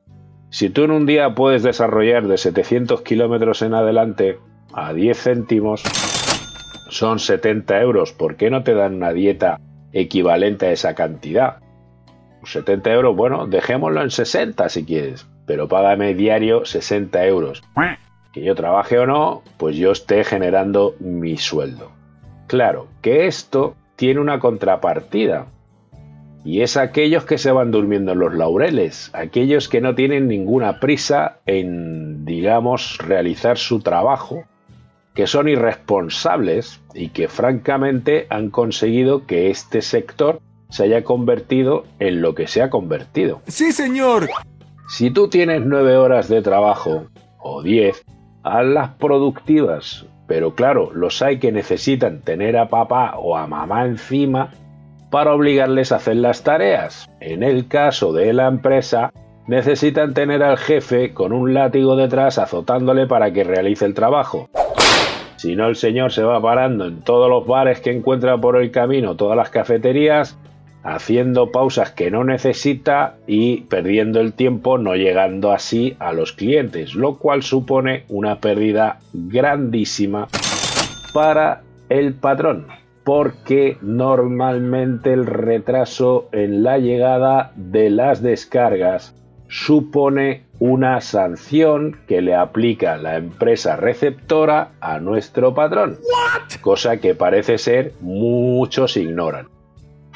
Si 0.49 0.69
tú 0.69 0.83
en 0.85 0.91
un 0.91 1.05
día 1.05 1.35
puedes 1.35 1.63
desarrollar 1.63 2.27
de 2.27 2.37
700 2.37 3.01
kilómetros 3.01 3.61
en 3.61 3.73
adelante 3.73 4.39
a 4.73 4.93
10 4.93 5.21
céntimos, 5.21 5.83
son 6.89 7.19
70 7.19 7.81
euros. 7.81 8.13
¿Por 8.13 8.37
qué 8.37 8.49
no 8.49 8.63
te 8.63 8.73
dan 8.73 8.95
una 8.95 9.11
dieta 9.11 9.59
equivalente 9.91 10.67
a 10.67 10.71
esa 10.71 10.95
cantidad? 10.95 11.57
70 12.43 12.93
euros, 12.93 13.15
bueno, 13.15 13.45
dejémoslo 13.47 14.01
en 14.01 14.09
60 14.11 14.69
si 14.69 14.85
quieres, 14.85 15.27
pero 15.45 15.67
págame 15.67 16.13
diario 16.13 16.65
60 16.65 17.25
euros. 17.25 17.61
Que 18.31 18.41
yo 18.41 18.55
trabaje 18.55 18.99
o 18.99 19.05
no, 19.05 19.43
pues 19.57 19.75
yo 19.75 19.91
esté 19.91 20.23
generando 20.23 20.95
mi 20.99 21.37
sueldo. 21.37 21.91
Claro, 22.47 22.87
que 23.01 23.27
esto 23.27 23.75
tiene 23.97 24.21
una 24.21 24.39
contrapartida. 24.39 25.47
Y 26.47 26.61
es 26.61 26.77
aquellos 26.77 27.25
que 27.25 27.37
se 27.37 27.51
van 27.51 27.71
durmiendo 27.71 28.13
en 28.13 28.19
los 28.19 28.33
laureles, 28.33 29.11
aquellos 29.11 29.67
que 29.67 29.81
no 29.81 29.95
tienen 29.95 30.29
ninguna 30.29 30.79
prisa 30.79 31.39
en, 31.45 32.23
digamos, 32.23 32.99
realizar 32.99 33.57
su 33.57 33.81
trabajo, 33.81 34.45
que 35.13 35.27
son 35.27 35.49
irresponsables 35.49 36.79
y 36.93 37.09
que 37.09 37.27
francamente 37.27 38.27
han 38.29 38.49
conseguido 38.49 39.25
que 39.25 39.49
este 39.49 39.81
sector 39.81 40.39
se 40.69 40.83
haya 40.83 41.03
convertido 41.03 41.83
en 41.99 42.21
lo 42.21 42.33
que 42.33 42.47
se 42.47 42.61
ha 42.61 42.69
convertido. 42.69 43.41
Sí, 43.47 43.73
señor. 43.73 44.29
Si 44.87 45.11
tú 45.11 45.27
tienes 45.27 45.65
nueve 45.65 45.97
horas 45.97 46.29
de 46.29 46.41
trabajo 46.41 47.07
o 47.39 47.61
diez, 47.61 48.05
hazlas 48.43 48.91
productivas. 48.91 50.05
Pero 50.27 50.55
claro, 50.55 50.91
los 50.93 51.21
hay 51.21 51.39
que 51.39 51.51
necesitan 51.51 52.21
tener 52.21 52.55
a 52.55 52.69
papá 52.69 53.17
o 53.17 53.35
a 53.35 53.47
mamá 53.47 53.85
encima 53.85 54.51
para 55.09 55.33
obligarles 55.33 55.91
a 55.91 55.97
hacer 55.97 56.17
las 56.17 56.43
tareas. 56.43 57.09
En 57.19 57.43
el 57.43 57.67
caso 57.67 58.13
de 58.13 58.33
la 58.33 58.47
empresa, 58.47 59.11
necesitan 59.47 60.13
tener 60.13 60.43
al 60.43 60.57
jefe 60.57 61.13
con 61.13 61.31
un 61.31 61.53
látigo 61.53 61.95
detrás 61.95 62.37
azotándole 62.37 63.07
para 63.07 63.31
que 63.31 63.43
realice 63.43 63.85
el 63.85 63.93
trabajo. 63.93 64.49
Si 65.37 65.55
no, 65.55 65.67
el 65.67 65.75
señor 65.75 66.11
se 66.11 66.23
va 66.23 66.41
parando 66.41 66.85
en 66.85 67.01
todos 67.01 67.29
los 67.29 67.45
bares 67.45 67.79
que 67.79 67.91
encuentra 67.91 68.37
por 68.37 68.57
el 68.57 68.71
camino, 68.71 69.15
todas 69.15 69.37
las 69.37 69.49
cafeterías, 69.49 70.37
haciendo 70.83 71.51
pausas 71.51 71.91
que 71.91 72.09
no 72.09 72.23
necesita 72.23 73.17
y 73.27 73.61
perdiendo 73.61 74.19
el 74.19 74.33
tiempo 74.33 74.77
no 74.77 74.95
llegando 74.95 75.51
así 75.51 75.95
a 75.99 76.13
los 76.13 76.33
clientes, 76.33 76.95
lo 76.95 77.17
cual 77.17 77.43
supone 77.43 78.05
una 78.07 78.39
pérdida 78.39 78.99
grandísima 79.13 80.27
para 81.13 81.61
el 81.89 82.13
patrón, 82.13 82.67
porque 83.07 83.77
normalmente 83.81 85.13
el 85.13 85.27
retraso 85.27 86.27
en 86.33 86.61
la 86.61 86.77
llegada 86.77 87.53
de 87.55 87.89
las 87.89 88.21
descargas 88.21 89.15
supone 89.47 90.43
una 90.59 90.99
sanción 90.99 92.01
que 92.05 92.21
le 92.21 92.35
aplica 92.35 92.97
la 92.97 93.15
empresa 93.15 93.77
receptora 93.77 94.71
a 94.81 94.99
nuestro 94.99 95.53
patrón, 95.53 95.99
cosa 96.59 96.97
que 96.97 97.15
parece 97.15 97.57
ser 97.57 97.93
muchos 98.01 98.97
ignoran. 98.97 99.47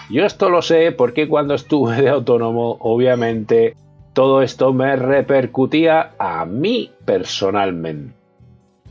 Yo 0.09 0.25
esto 0.25 0.49
lo 0.49 0.61
sé 0.61 0.91
porque 0.91 1.29
cuando 1.29 1.53
estuve 1.53 1.95
de 1.95 2.09
autónomo, 2.09 2.75
obviamente, 2.81 3.73
todo 4.11 4.41
esto 4.41 4.73
me 4.73 4.97
repercutía 4.97 6.11
a 6.19 6.45
mí 6.45 6.91
personalmente. 7.05 8.20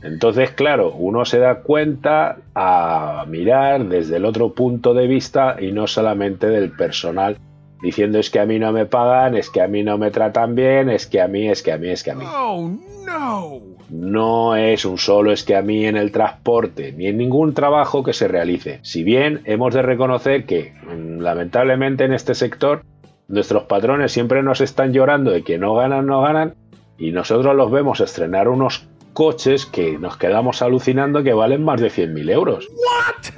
Entonces, 0.03 0.51
claro, 0.53 0.93
uno 0.93 1.25
se 1.25 1.39
da 1.39 1.57
cuenta 1.57 2.39
a 2.55 3.25
mirar 3.29 3.87
desde 3.87 4.17
el 4.17 4.25
otro 4.25 4.55
punto 4.55 4.95
de 4.95 5.07
vista 5.07 5.57
y 5.61 5.73
no 5.73 5.87
solamente 5.87 6.49
del 6.49 6.71
personal, 6.71 7.37
diciendo 7.83 8.19
es 8.19 8.31
que 8.31 8.41
a 8.41 8.47
mí 8.47 8.59
no 8.59 8.73
me 8.73 8.87
pagan, 8.87 9.37
es 9.37 9.51
que 9.51 9.61
a 9.61 9.69
mí 9.69 9.83
no 9.83 9.99
me 9.99 10.11
tratan 10.11 10.55
bien, 10.55 10.89
es 10.89 11.07
que 11.07 11.21
a 11.21 11.29
mí, 11.29 11.49
es 11.49 11.63
que 11.63 11.73
a 11.73 11.79
mí, 11.79 11.89
es 11.89 12.03
que 12.03 12.11
a 12.13 12.15
mí. 12.15 12.25
Oh 12.27 12.71
no! 13.07 13.61
No 13.91 14.57
es 14.57 14.85
un 14.85 14.99
solo 14.99 15.33
es 15.33 15.43
que 15.43 15.57
a 15.57 15.63
mí 15.63 15.85
en 15.85 15.97
el 15.97 16.13
transporte, 16.13 16.93
ni 16.93 17.07
en 17.07 17.19
ningún 17.19 17.55
trabajo 17.55 18.05
que 18.05 18.13
se 18.13 18.29
realice. 18.29 18.79
Si 18.83 19.03
bien 19.03 19.41
hemos 19.45 19.75
de 19.75 19.83
reconocer 19.83 20.45
que, 20.45 20.73
mm, 20.83 21.21
lamentablemente 21.21 22.05
en 22.05 22.13
este 22.13 22.35
sector, 22.35 22.83
nuestros 23.29 23.65
patrones 23.65 24.13
siempre 24.13 24.43
nos 24.43 24.61
están 24.61 24.93
llorando 24.93 25.31
de 25.31 25.43
que 25.43 25.59
no 25.59 25.75
ganan, 25.75 26.07
no 26.07 26.23
ganan, 26.23 26.55
y 26.99 27.13
nosotros 27.13 27.57
los 27.57 27.71
vemos 27.71 28.01
estrenar 28.01 28.49
unos 28.49 28.87
coches 29.13 29.67
que 29.67 29.99
nos 29.99 30.17
quedamos 30.17 30.63
alucinando 30.63 31.23
que 31.23 31.33
valen 31.33 31.65
más 31.65 31.81
de 31.81 31.91
100.000 31.91 32.31
euros. 32.31 32.69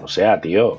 O 0.03 0.09
sea, 0.09 0.41
tío, 0.41 0.79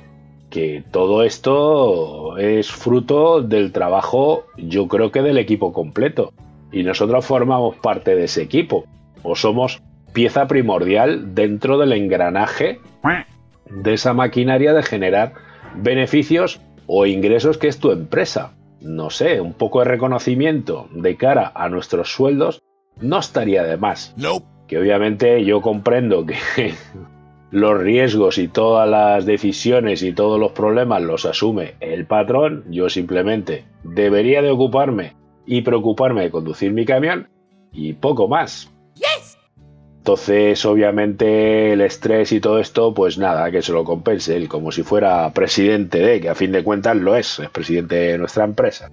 que 0.50 0.84
todo 0.92 1.24
esto 1.24 2.38
es 2.38 2.72
fruto 2.72 3.42
del 3.42 3.72
trabajo, 3.72 4.46
yo 4.58 4.88
creo 4.88 5.12
que 5.12 5.22
del 5.22 5.38
equipo 5.38 5.74
completo. 5.74 6.34
Y 6.72 6.84
nosotros 6.84 7.26
formamos 7.26 7.76
parte 7.78 8.16
de 8.16 8.26
ese 8.26 8.42
equipo. 8.44 8.86
O 9.24 9.36
somos 9.36 9.82
pieza 10.14 10.48
primordial 10.48 11.34
dentro 11.34 11.78
del 11.78 11.94
engranaje 11.94 12.80
de 13.70 13.94
esa 13.94 14.14
maquinaria 14.14 14.74
de 14.74 14.84
generar 14.84 15.34
beneficios 15.76 16.62
o 16.86 17.06
ingresos 17.06 17.58
que 17.58 17.68
es 17.68 17.80
tu 17.80 17.92
empresa. 17.92 18.54
No 18.80 19.10
sé, 19.10 19.42
un 19.42 19.54
poco 19.54 19.80
de 19.80 19.86
reconocimiento 19.86 20.88
de 20.92 21.16
cara 21.18 21.52
a 21.56 21.70
nuestros 21.70 22.14
sueldos 22.14 22.62
no 23.02 23.20
estaría 23.20 23.64
de 23.64 23.78
más. 23.78 24.14
Nope. 24.18 24.53
Que 24.74 24.80
obviamente 24.80 25.46
yo 25.46 25.62
comprendo 25.62 26.26
que 26.26 26.36
los 27.52 27.80
riesgos 27.80 28.40
y 28.40 28.48
todas 28.48 28.90
las 28.90 29.24
decisiones 29.24 30.02
y 30.02 30.14
todos 30.14 30.40
los 30.40 30.54
problemas 30.54 31.04
los 31.04 31.26
asume 31.26 31.76
el 31.80 32.08
patrón, 32.08 32.64
yo 32.72 32.90
simplemente 32.90 33.66
debería 33.84 34.42
de 34.42 34.50
ocuparme 34.50 35.16
y 35.46 35.62
preocuparme 35.62 36.24
de 36.24 36.32
conducir 36.32 36.74
mi 36.74 36.86
camión 36.86 37.30
y 37.72 37.94
poco 37.94 38.28
más. 38.28 38.74
Entonces, 39.98 40.66
obviamente, 40.66 41.74
el 41.74 41.82
estrés 41.82 42.32
y 42.32 42.40
todo 42.40 42.58
esto, 42.58 42.96
pues 42.96 43.20
nada, 43.20 43.52
que 43.52 43.62
se 43.62 43.74
lo 43.74 43.84
compense 43.84 44.36
él, 44.36 44.48
como 44.48 44.72
si 44.72 44.82
fuera 44.82 45.32
presidente 45.34 46.00
de, 46.00 46.20
que 46.20 46.30
a 46.30 46.36
fin 46.36 46.52
de 46.52 46.64
cuentas 46.64 46.98
lo 46.98 47.16
es, 47.16 47.38
es 47.38 47.50
presidente 47.52 47.94
de 47.94 48.18
nuestra 48.18 48.44
empresa. 48.44 48.90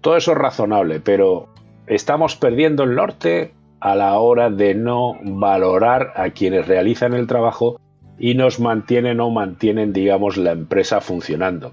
Todo 0.00 0.16
eso 0.16 0.32
es 0.32 0.38
razonable, 0.38 0.98
pero 0.98 1.50
estamos 1.86 2.36
perdiendo 2.36 2.84
el 2.84 2.94
norte 2.94 3.52
a 3.82 3.96
la 3.96 4.16
hora 4.20 4.48
de 4.48 4.76
no 4.76 5.18
valorar 5.24 6.12
a 6.14 6.30
quienes 6.30 6.68
realizan 6.68 7.14
el 7.14 7.26
trabajo 7.26 7.80
y 8.16 8.34
nos 8.34 8.60
mantienen 8.60 9.18
o 9.18 9.28
mantienen, 9.30 9.92
digamos, 9.92 10.36
la 10.36 10.52
empresa 10.52 11.00
funcionando. 11.00 11.72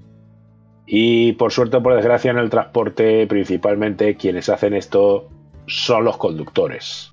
Y 0.86 1.34
por 1.34 1.52
suerte 1.52 1.76
o 1.76 1.82
por 1.84 1.94
desgracia 1.94 2.32
en 2.32 2.38
el 2.38 2.50
transporte, 2.50 3.28
principalmente 3.28 4.16
quienes 4.16 4.48
hacen 4.48 4.74
esto 4.74 5.28
son 5.68 6.04
los 6.04 6.16
conductores. 6.16 7.12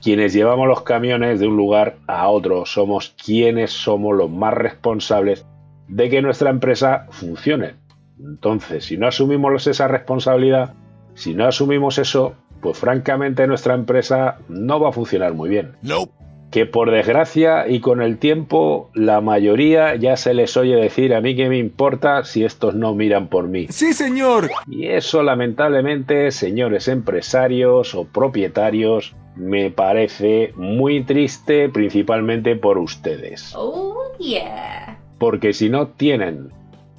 Quienes 0.00 0.32
llevamos 0.32 0.68
los 0.68 0.82
camiones 0.82 1.40
de 1.40 1.48
un 1.48 1.56
lugar 1.56 1.96
a 2.06 2.28
otro 2.28 2.66
somos 2.66 3.16
quienes 3.22 3.72
somos 3.72 4.16
los 4.16 4.30
más 4.30 4.54
responsables 4.54 5.44
de 5.88 6.08
que 6.08 6.22
nuestra 6.22 6.50
empresa 6.50 7.08
funcione. 7.10 7.74
Entonces, 8.20 8.84
si 8.84 8.96
no 8.96 9.08
asumimos 9.08 9.66
esa 9.66 9.88
responsabilidad, 9.88 10.74
si 11.14 11.34
no 11.34 11.46
asumimos 11.46 11.98
eso, 11.98 12.36
pues 12.60 12.78
francamente 12.78 13.46
nuestra 13.46 13.74
empresa 13.74 14.38
no 14.48 14.80
va 14.80 14.90
a 14.90 14.92
funcionar 14.92 15.34
muy 15.34 15.48
bien. 15.48 15.72
Nope. 15.82 16.12
Que 16.50 16.66
por 16.66 16.90
desgracia 16.90 17.68
y 17.68 17.78
con 17.78 18.02
el 18.02 18.18
tiempo 18.18 18.90
la 18.92 19.20
mayoría 19.20 19.94
ya 19.94 20.16
se 20.16 20.34
les 20.34 20.56
oye 20.56 20.74
decir 20.74 21.14
a 21.14 21.20
mí 21.20 21.36
que 21.36 21.48
me 21.48 21.58
importa 21.58 22.24
si 22.24 22.44
estos 22.44 22.74
no 22.74 22.92
miran 22.94 23.28
por 23.28 23.46
mí. 23.46 23.68
Sí, 23.70 23.92
señor. 23.92 24.50
Y 24.66 24.88
eso 24.88 25.22
lamentablemente, 25.22 26.32
señores 26.32 26.88
empresarios 26.88 27.94
o 27.94 28.04
propietarios, 28.04 29.14
me 29.36 29.70
parece 29.70 30.52
muy 30.56 31.04
triste 31.04 31.68
principalmente 31.68 32.56
por 32.56 32.78
ustedes. 32.78 33.54
Oh, 33.56 34.12
yeah. 34.18 34.98
Porque 35.18 35.52
si 35.52 35.68
no 35.68 35.88
tienen 35.88 36.50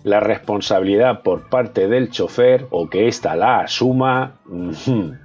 la 0.03 0.19
responsabilidad 0.19 1.21
por 1.21 1.49
parte 1.49 1.87
del 1.87 2.09
chofer 2.09 2.67
o 2.71 2.89
que 2.89 3.07
ésta 3.07 3.35
la 3.35 3.61
asuma, 3.61 4.39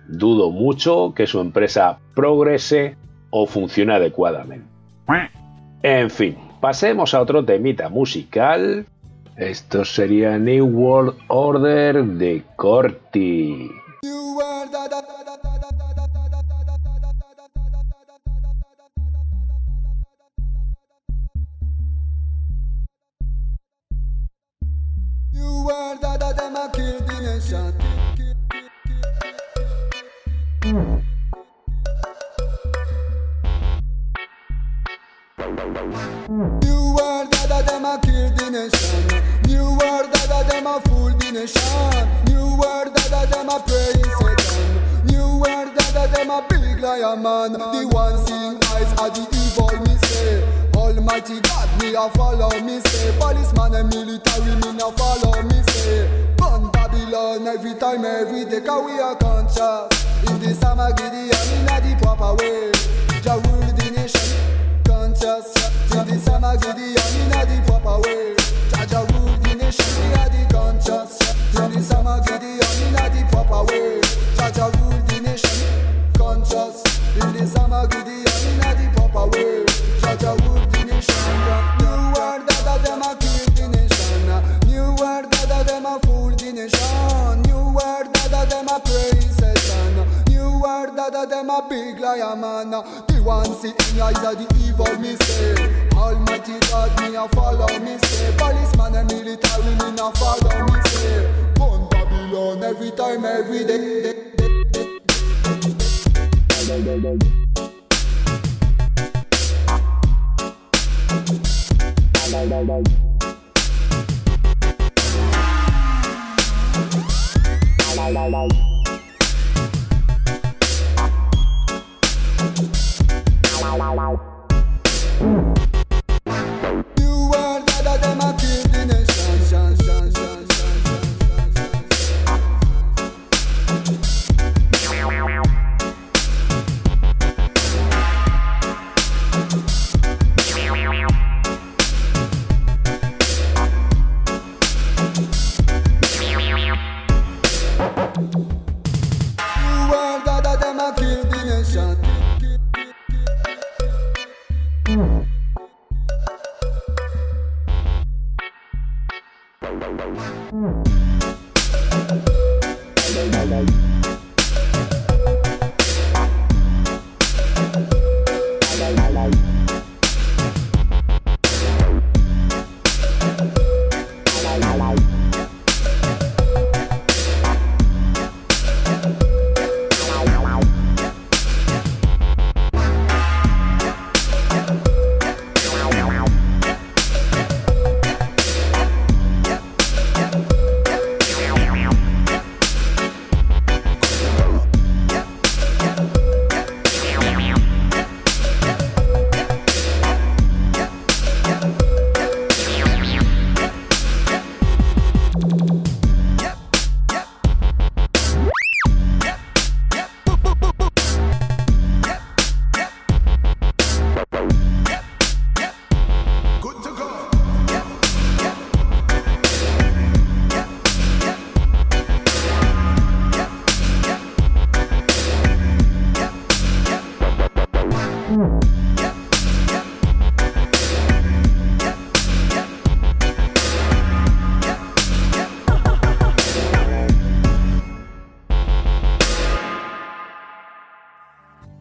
dudo 0.08 0.50
mucho 0.50 1.12
que 1.14 1.26
su 1.26 1.40
empresa 1.40 1.98
progrese 2.14 2.96
o 3.30 3.46
funcione 3.46 3.94
adecuadamente. 3.94 4.66
En 5.82 6.10
fin, 6.10 6.36
pasemos 6.60 7.14
a 7.14 7.20
otro 7.20 7.44
temita 7.44 7.88
musical. 7.88 8.86
Esto 9.36 9.84
sería 9.84 10.38
New 10.38 10.66
World 10.66 11.14
Order 11.28 12.04
de 12.04 12.42
Corti. 12.56 13.70
Evil 49.32 49.72
me 49.86 49.96
say. 50.06 50.42
Almighty 50.74 51.40
God 51.40 51.68
me 51.82 51.94
a 51.94 52.08
follow 52.10 52.50
me 52.60 52.80
say. 52.80 53.12
Policeman 53.18 53.74
and 53.74 53.88
military 53.94 54.54
me 54.62 54.70
a 54.80 54.88
follow 54.92 55.42
me 55.42 55.62
say. 55.70 56.08
Gun 56.36 56.70
Babylon 56.70 57.46
every 57.46 57.74
time 57.74 58.04
every 58.04 58.44
day 58.44 58.60
'cause 58.60 58.84
we 58.84 59.00
are 59.00 59.16
conscious. 59.16 59.88
In 60.28 60.38
the 60.40 60.52
Samagidi 60.54 61.30
and 61.30 61.50
in 61.56 61.68
a 61.68 61.76
the 61.80 61.96
proper 62.02 62.34
way. 62.34 62.72
Jah 63.22 63.40
rule 63.44 63.72
the 63.78 63.90
nation 63.90 64.28
conscious 64.86 65.46
In 65.90 66.06
the 66.06 66.14
Samagidi 66.14 66.94
and 66.94 67.16
in 67.20 67.32
a 67.34 67.42
the 67.46 67.58
proper 67.66 67.98
way 68.02 68.36
Jah 68.70 68.86
Jah 68.86 69.04
rule 69.10 69.36
the 69.42 69.54
nation 69.54 69.84
We 69.98 70.14
are 70.14 70.28
the 70.28 70.42
conscious 70.54 71.18
In 71.58 71.72
the 71.72 71.80
Samagidi 71.80 72.52
and 72.62 72.82
in 72.86 72.94
a 72.94 73.04
the 73.10 73.26
proper 73.32 73.64
way 73.66 74.00
Jah 74.36 74.50
Jah 74.54 74.70
rule 74.78 75.00
the 75.08 75.20
nation 75.20 75.58
conscious 76.16 76.85
every 102.66 102.90
time, 102.90 103.24
every 103.24 103.64
day. 103.64 103.78
day, 103.78 104.02
day, 104.02 104.12
day. 105.62 105.85
Bye. 106.66 107.16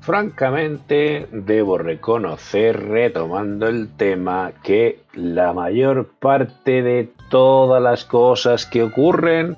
Francamente, 0.05 1.27
debo 1.31 1.79
reconocer, 1.79 2.89
retomando 2.89 3.67
el 3.67 3.89
tema, 3.97 4.51
que 4.61 4.99
la 5.13 5.51
mayor 5.51 6.11
parte 6.19 6.83
de 6.83 7.09
todas 7.31 7.81
las 7.81 8.05
cosas 8.05 8.67
que 8.67 8.83
ocurren 8.83 9.57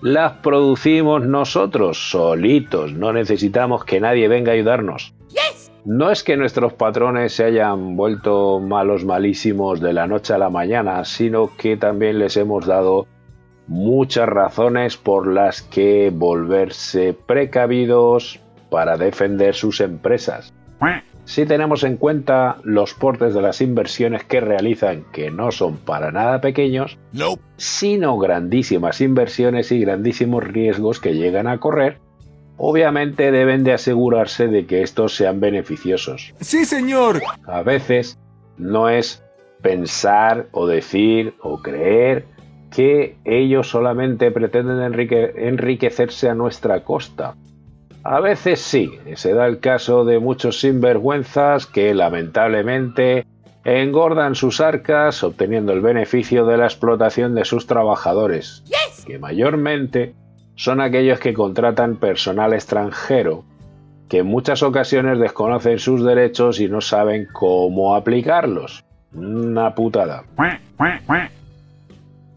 las 0.00 0.34
producimos 0.34 1.26
nosotros, 1.26 2.10
solitos. 2.12 2.92
No 2.92 3.12
necesitamos 3.12 3.84
que 3.84 3.98
nadie 3.98 4.28
venga 4.28 4.52
a 4.52 4.54
ayudarnos. 4.54 5.14
No 5.84 6.12
es 6.12 6.22
que 6.22 6.36
nuestros 6.36 6.74
patrones 6.74 7.32
se 7.32 7.46
hayan 7.46 7.96
vuelto 7.96 8.60
malos 8.60 9.04
malísimos 9.04 9.80
de 9.80 9.94
la 9.94 10.06
noche 10.06 10.32
a 10.32 10.38
la 10.38 10.48
mañana, 10.48 11.04
sino 11.04 11.50
que 11.56 11.76
también 11.76 12.20
les 12.20 12.36
hemos 12.36 12.66
dado 12.66 13.08
muchas 13.66 14.28
razones 14.28 14.96
por 14.96 15.26
las 15.26 15.62
que 15.62 16.12
volverse 16.14 17.14
precavidos 17.14 18.40
para 18.70 18.96
defender 18.96 19.54
sus 19.54 19.80
empresas. 19.80 20.52
Si 21.24 21.44
tenemos 21.44 21.84
en 21.84 21.98
cuenta 21.98 22.56
los 22.64 22.94
portes 22.94 23.34
de 23.34 23.42
las 23.42 23.60
inversiones 23.60 24.24
que 24.24 24.40
realizan, 24.40 25.04
que 25.12 25.30
no 25.30 25.50
son 25.52 25.76
para 25.76 26.10
nada 26.10 26.40
pequeños, 26.40 26.96
sino 27.58 28.16
grandísimas 28.16 29.02
inversiones 29.02 29.70
y 29.70 29.80
grandísimos 29.80 30.42
riesgos 30.44 31.00
que 31.00 31.14
llegan 31.14 31.46
a 31.46 31.58
correr, 31.60 31.98
obviamente 32.56 33.30
deben 33.30 33.62
de 33.62 33.74
asegurarse 33.74 34.48
de 34.48 34.64
que 34.64 34.82
estos 34.82 35.14
sean 35.16 35.38
beneficiosos. 35.38 36.32
Sí, 36.40 36.64
señor. 36.64 37.20
A 37.46 37.62
veces 37.62 38.18
no 38.56 38.88
es 38.88 39.22
pensar 39.60 40.46
o 40.52 40.66
decir 40.66 41.34
o 41.42 41.60
creer 41.60 42.24
que 42.74 43.16
ellos 43.26 43.68
solamente 43.68 44.30
pretenden 44.30 44.80
enrique- 44.80 45.32
enriquecerse 45.36 46.30
a 46.30 46.34
nuestra 46.34 46.84
costa. 46.84 47.34
A 48.10 48.20
veces 48.20 48.62
sí, 48.62 48.90
se 49.16 49.34
da 49.34 49.46
el 49.46 49.60
caso 49.60 50.06
de 50.06 50.18
muchos 50.18 50.60
sinvergüenzas 50.60 51.66
que 51.66 51.92
lamentablemente 51.92 53.26
engordan 53.64 54.34
sus 54.34 54.62
arcas 54.62 55.22
obteniendo 55.22 55.74
el 55.74 55.82
beneficio 55.82 56.46
de 56.46 56.56
la 56.56 56.64
explotación 56.64 57.34
de 57.34 57.44
sus 57.44 57.66
trabajadores, 57.66 58.64
que 59.06 59.18
mayormente 59.18 60.14
son 60.54 60.80
aquellos 60.80 61.20
que 61.20 61.34
contratan 61.34 61.96
personal 61.96 62.54
extranjero, 62.54 63.44
que 64.08 64.20
en 64.20 64.26
muchas 64.26 64.62
ocasiones 64.62 65.18
desconocen 65.18 65.78
sus 65.78 66.02
derechos 66.02 66.60
y 66.60 66.68
no 66.68 66.80
saben 66.80 67.28
cómo 67.30 67.94
aplicarlos. 67.94 68.86
Una 69.12 69.74
putada. 69.74 70.24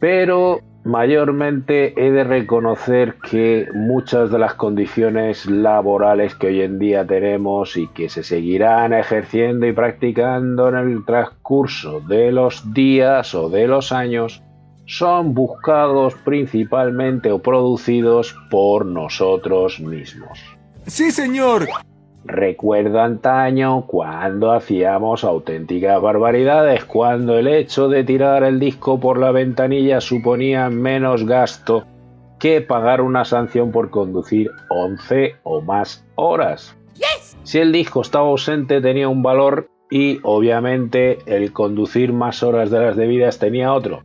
Pero 0.02 0.60
mayormente 0.84 1.94
he 1.96 2.12
de 2.12 2.24
reconocer 2.24 3.16
que 3.30 3.68
muchas 3.74 4.32
de 4.32 4.40
las 4.40 4.56
condiciones 4.56 5.46
laborales 5.46 6.36
que 6.36 6.48
hoy 6.48 6.62
en 6.62 6.80
día 6.80 7.06
tenemos 7.06 7.78
y 7.78 7.88
que 7.88 8.10
se 8.10 8.24
seguirán 8.24 8.94
ejerciendo 8.94 9.68
y 9.68 9.74
practicando 9.74 10.70
en 10.70 10.76
el 10.76 11.06
transcurso 11.06 12.02
de 12.02 12.32
los 12.32 12.74
días 12.74 13.36
o 13.36 13.50
de 13.50 13.68
los 13.68 13.92
años 13.92 14.42
son 14.86 15.34
buscados 15.34 16.16
principalmente 16.26 17.32
o 17.32 17.40
producidos 17.40 18.36
por 18.50 18.86
nosotros 18.86 19.80
mismos. 19.80 20.40
Sí, 20.88 21.12
señor. 21.12 21.68
Recuerdo 22.24 23.02
antaño 23.02 23.86
cuando 23.88 24.52
hacíamos 24.52 25.24
auténticas 25.24 26.00
barbaridades, 26.02 26.86
cuando 26.86 27.38
el 27.38 27.48
hecho 27.48 27.90
de 27.90 28.04
tirar 28.04 28.44
el 28.44 28.60
disco 28.60 29.00
por 29.00 29.18
la 29.18 29.32
ventanilla 29.32 30.02
suponía 30.02 30.70
menos 30.70 31.26
gasto 31.26 31.86
que 32.40 32.62
pagar 32.62 33.02
una 33.02 33.26
sanción 33.26 33.72
por 33.72 33.90
conducir 33.90 34.52
11 34.70 35.36
o 35.44 35.62
más 35.62 36.06
horas. 36.16 36.78
Si 37.44 37.58
el 37.58 37.72
disco 37.72 38.02
estaba 38.02 38.28
ausente 38.28 38.82
tenía 38.82 39.10
un 39.10 39.24
valor 39.24 39.70
y 39.90 40.20
obviamente 40.24 41.18
el 41.26 41.52
conducir 41.52 42.14
más 42.14 42.44
horas 42.44 42.70
de 42.70 42.80
las 42.80 42.96
debidas 42.96 43.40
tenía 43.40 43.74
otro. 43.74 44.04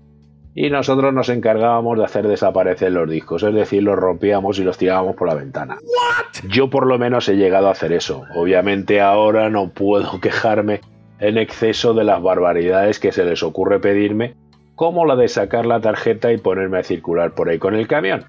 Y 0.58 0.70
nosotros 0.70 1.12
nos 1.12 1.28
encargábamos 1.28 1.98
de 1.98 2.04
hacer 2.06 2.26
desaparecer 2.26 2.90
los 2.90 3.10
discos, 3.10 3.42
es 3.42 3.54
decir, 3.54 3.82
los 3.82 3.94
rompíamos 3.94 4.58
y 4.58 4.64
los 4.64 4.78
tirábamos 4.78 5.14
por 5.14 5.28
la 5.28 5.34
ventana. 5.34 5.76
Yo 6.48 6.70
por 6.70 6.86
lo 6.86 6.98
menos 6.98 7.28
he 7.28 7.36
llegado 7.36 7.68
a 7.68 7.72
hacer 7.72 7.92
eso. 7.92 8.24
Obviamente 8.34 9.02
ahora 9.02 9.50
no 9.50 9.68
puedo 9.68 10.18
quejarme 10.22 10.80
en 11.20 11.36
exceso 11.36 11.92
de 11.92 12.04
las 12.04 12.22
barbaridades 12.22 12.98
que 12.98 13.12
se 13.12 13.26
les 13.26 13.42
ocurre 13.42 13.80
pedirme, 13.80 14.34
como 14.74 15.04
la 15.04 15.14
de 15.14 15.28
sacar 15.28 15.66
la 15.66 15.82
tarjeta 15.82 16.32
y 16.32 16.38
ponerme 16.38 16.78
a 16.78 16.84
circular 16.84 17.34
por 17.34 17.50
ahí 17.50 17.58
con 17.58 17.74
el 17.74 17.86
camión. 17.86 18.24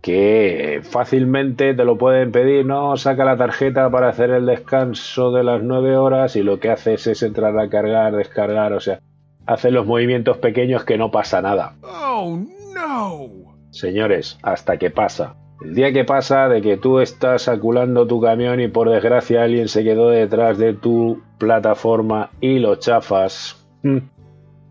Que 0.00 0.80
fácilmente 0.82 1.74
te 1.74 1.84
lo 1.84 1.98
pueden 1.98 2.32
pedir, 2.32 2.64
no, 2.64 2.96
saca 2.96 3.26
la 3.26 3.36
tarjeta 3.36 3.90
para 3.90 4.08
hacer 4.08 4.30
el 4.30 4.46
descanso 4.46 5.30
de 5.30 5.44
las 5.44 5.62
nueve 5.62 5.94
horas 5.98 6.36
y 6.36 6.42
lo 6.42 6.58
que 6.58 6.70
haces 6.70 7.06
es 7.06 7.22
entrar 7.22 7.58
a 7.58 7.68
cargar, 7.68 8.16
descargar, 8.16 8.72
o 8.72 8.80
sea, 8.80 9.00
hace 9.50 9.70
los 9.72 9.84
movimientos 9.84 10.38
pequeños 10.38 10.84
que 10.84 10.96
no 10.96 11.10
pasa 11.10 11.42
nada. 11.42 11.74
Oh, 11.82 12.38
no. 12.74 13.28
Señores, 13.70 14.38
hasta 14.42 14.76
que 14.78 14.90
pasa. 14.90 15.34
El 15.64 15.74
día 15.74 15.92
que 15.92 16.04
pasa 16.04 16.48
de 16.48 16.62
que 16.62 16.76
tú 16.76 17.00
estás 17.00 17.48
aculando 17.48 18.06
tu 18.06 18.20
camión 18.20 18.60
y 18.60 18.68
por 18.68 18.88
desgracia 18.88 19.42
alguien 19.42 19.68
se 19.68 19.82
quedó 19.84 20.08
detrás 20.08 20.56
de 20.56 20.72
tu 20.74 21.20
plataforma 21.38 22.30
y 22.40 22.60
lo 22.60 22.76
chafas. 22.76 23.56
hmm, 23.82 23.98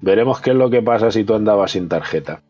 Veremos 0.01 0.39
qué 0.39 0.51
es 0.51 0.55
lo 0.55 0.69
que 0.69 0.81
pasa 0.81 1.11
si 1.11 1.25
tú 1.25 1.35
andabas 1.35 1.71
sin 1.71 1.89
tarjeta. 1.89 2.41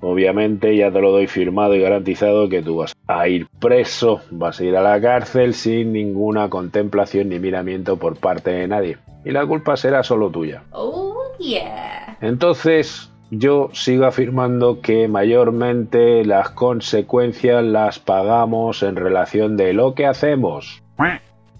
Obviamente 0.00 0.76
ya 0.76 0.92
te 0.92 1.00
lo 1.00 1.10
doy 1.10 1.26
firmado 1.26 1.74
y 1.74 1.80
garantizado 1.80 2.48
que 2.48 2.62
tú 2.62 2.76
vas 2.76 2.94
a 3.08 3.26
ir 3.26 3.48
preso, 3.58 4.20
vas 4.30 4.60
a 4.60 4.64
ir 4.64 4.76
a 4.76 4.82
la 4.82 5.00
cárcel 5.00 5.54
sin 5.54 5.92
ninguna 5.92 6.48
contemplación 6.50 7.30
ni 7.30 7.38
miramiento 7.40 7.96
por 7.96 8.16
parte 8.16 8.50
de 8.52 8.68
nadie. 8.68 8.98
Y 9.24 9.30
la 9.32 9.44
culpa 9.46 9.76
será 9.76 10.04
solo 10.04 10.30
tuya. 10.30 10.62
Oh, 10.70 11.07
yeah. 11.38 12.16
Entonces, 12.20 13.10
yo 13.30 13.70
sigo 13.72 14.06
afirmando 14.06 14.80
que 14.80 15.06
mayormente 15.08 16.24
las 16.24 16.50
consecuencias 16.50 17.62
las 17.62 17.98
pagamos 17.98 18.82
en 18.82 18.96
relación 18.96 19.56
de 19.56 19.72
lo 19.72 19.94
que 19.94 20.06
hacemos. 20.06 20.82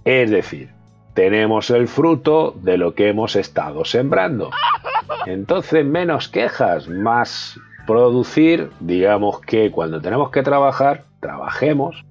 Es 0.05 0.31
decir, 0.31 0.71
tenemos 1.15 1.71
el 1.71 1.89
fruto 1.89 2.55
de 2.63 2.79
lo 2.79 2.95
que 2.95 3.09
hemos 3.09 3.37
estado 3.37 3.85
sembrando. 3.85 4.51
Entonces, 5.27 5.85
menos 5.85 6.29
quejas, 6.29 6.89
más 6.89 7.59
producir, 7.87 8.71
digamos 8.81 9.41
que 9.41 9.71
cuando 9.71 10.01
tenemos 10.01 10.31
que 10.31 10.43
trabajar, 10.43 11.05
trabajemos. 11.21 12.05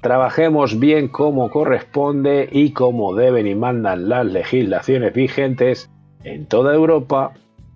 Trabajemos 0.00 0.80
bien 0.80 1.08
como 1.08 1.48
corresponde 1.50 2.48
y 2.50 2.72
como 2.72 3.14
deben 3.14 3.46
y 3.46 3.54
mandan 3.54 4.08
las 4.08 4.26
legislaciones 4.26 5.14
vigentes 5.14 5.91
en 6.24 6.46
toda 6.46 6.74
Europa 6.74 7.32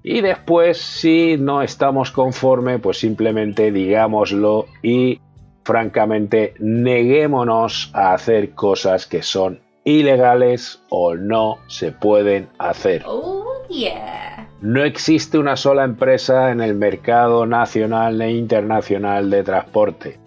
y 0.09 0.21
después, 0.21 0.79
si 0.79 1.37
no 1.37 1.63
estamos 1.63 2.13
conforme, 2.13 2.79
pues 2.79 2.99
simplemente 2.99 3.73
digámoslo 3.73 4.67
y 4.81 5.21
francamente 5.65 6.55
neguémonos 6.61 7.91
a 7.93 8.15
hacer 8.15 8.51
cosas 8.51 9.07
que 9.07 9.23
son 9.23 9.59
ilegales 9.83 10.81
o 10.91 11.17
no 11.17 11.59
se 11.67 11.91
pueden 11.91 12.49
hacer. 12.57 13.03
Oh, 13.05 13.45
yeah. 13.69 14.49
No 14.61 14.85
existe 14.85 15.39
una 15.39 15.57
sola 15.57 15.83
empresa 15.83 16.53
en 16.53 16.61
el 16.61 16.77
mercado 16.77 17.45
nacional 17.45 18.23
e 18.23 18.31
internacional 18.31 19.29
de 19.29 19.43
transporte. 19.43 20.21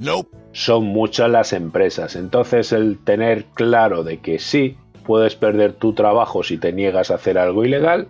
Son 0.51 0.83
muchas 0.83 1.29
las 1.29 1.53
empresas. 1.53 2.17
Entonces 2.17 2.73
el 2.73 2.99
tener 2.99 3.45
claro 3.53 4.03
de 4.03 4.17
que 4.17 4.39
sí 4.39 4.75
puedes 5.09 5.33
perder 5.35 5.73
tu 5.73 5.93
trabajo 5.93 6.43
si 6.43 6.59
te 6.59 6.71
niegas 6.71 7.09
a 7.09 7.15
hacer 7.15 7.39
algo 7.39 7.65
ilegal 7.65 8.07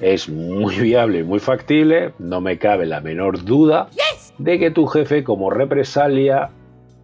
es 0.00 0.28
muy 0.28 0.74
viable 0.80 1.20
y 1.20 1.22
muy 1.22 1.38
factible. 1.38 2.12
No 2.18 2.40
me 2.40 2.58
cabe 2.58 2.84
la 2.84 3.00
menor 3.00 3.44
duda 3.44 3.88
de 4.38 4.58
que 4.58 4.72
tu 4.72 4.88
jefe 4.88 5.22
como 5.22 5.50
represalia 5.50 6.50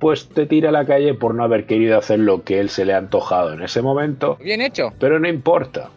pues 0.00 0.28
te 0.28 0.46
tira 0.46 0.70
a 0.70 0.72
la 0.72 0.86
calle 0.86 1.14
por 1.14 1.36
no 1.36 1.44
haber 1.44 1.66
querido 1.66 1.96
hacer 1.96 2.18
lo 2.18 2.42
que 2.42 2.58
él 2.58 2.68
se 2.68 2.84
le 2.84 2.94
ha 2.94 2.98
antojado 2.98 3.52
en 3.52 3.62
ese 3.62 3.80
momento. 3.80 4.38
Bien 4.42 4.60
hecho. 4.60 4.92
Pero 4.98 5.20
no 5.20 5.28
importa. 5.28 5.90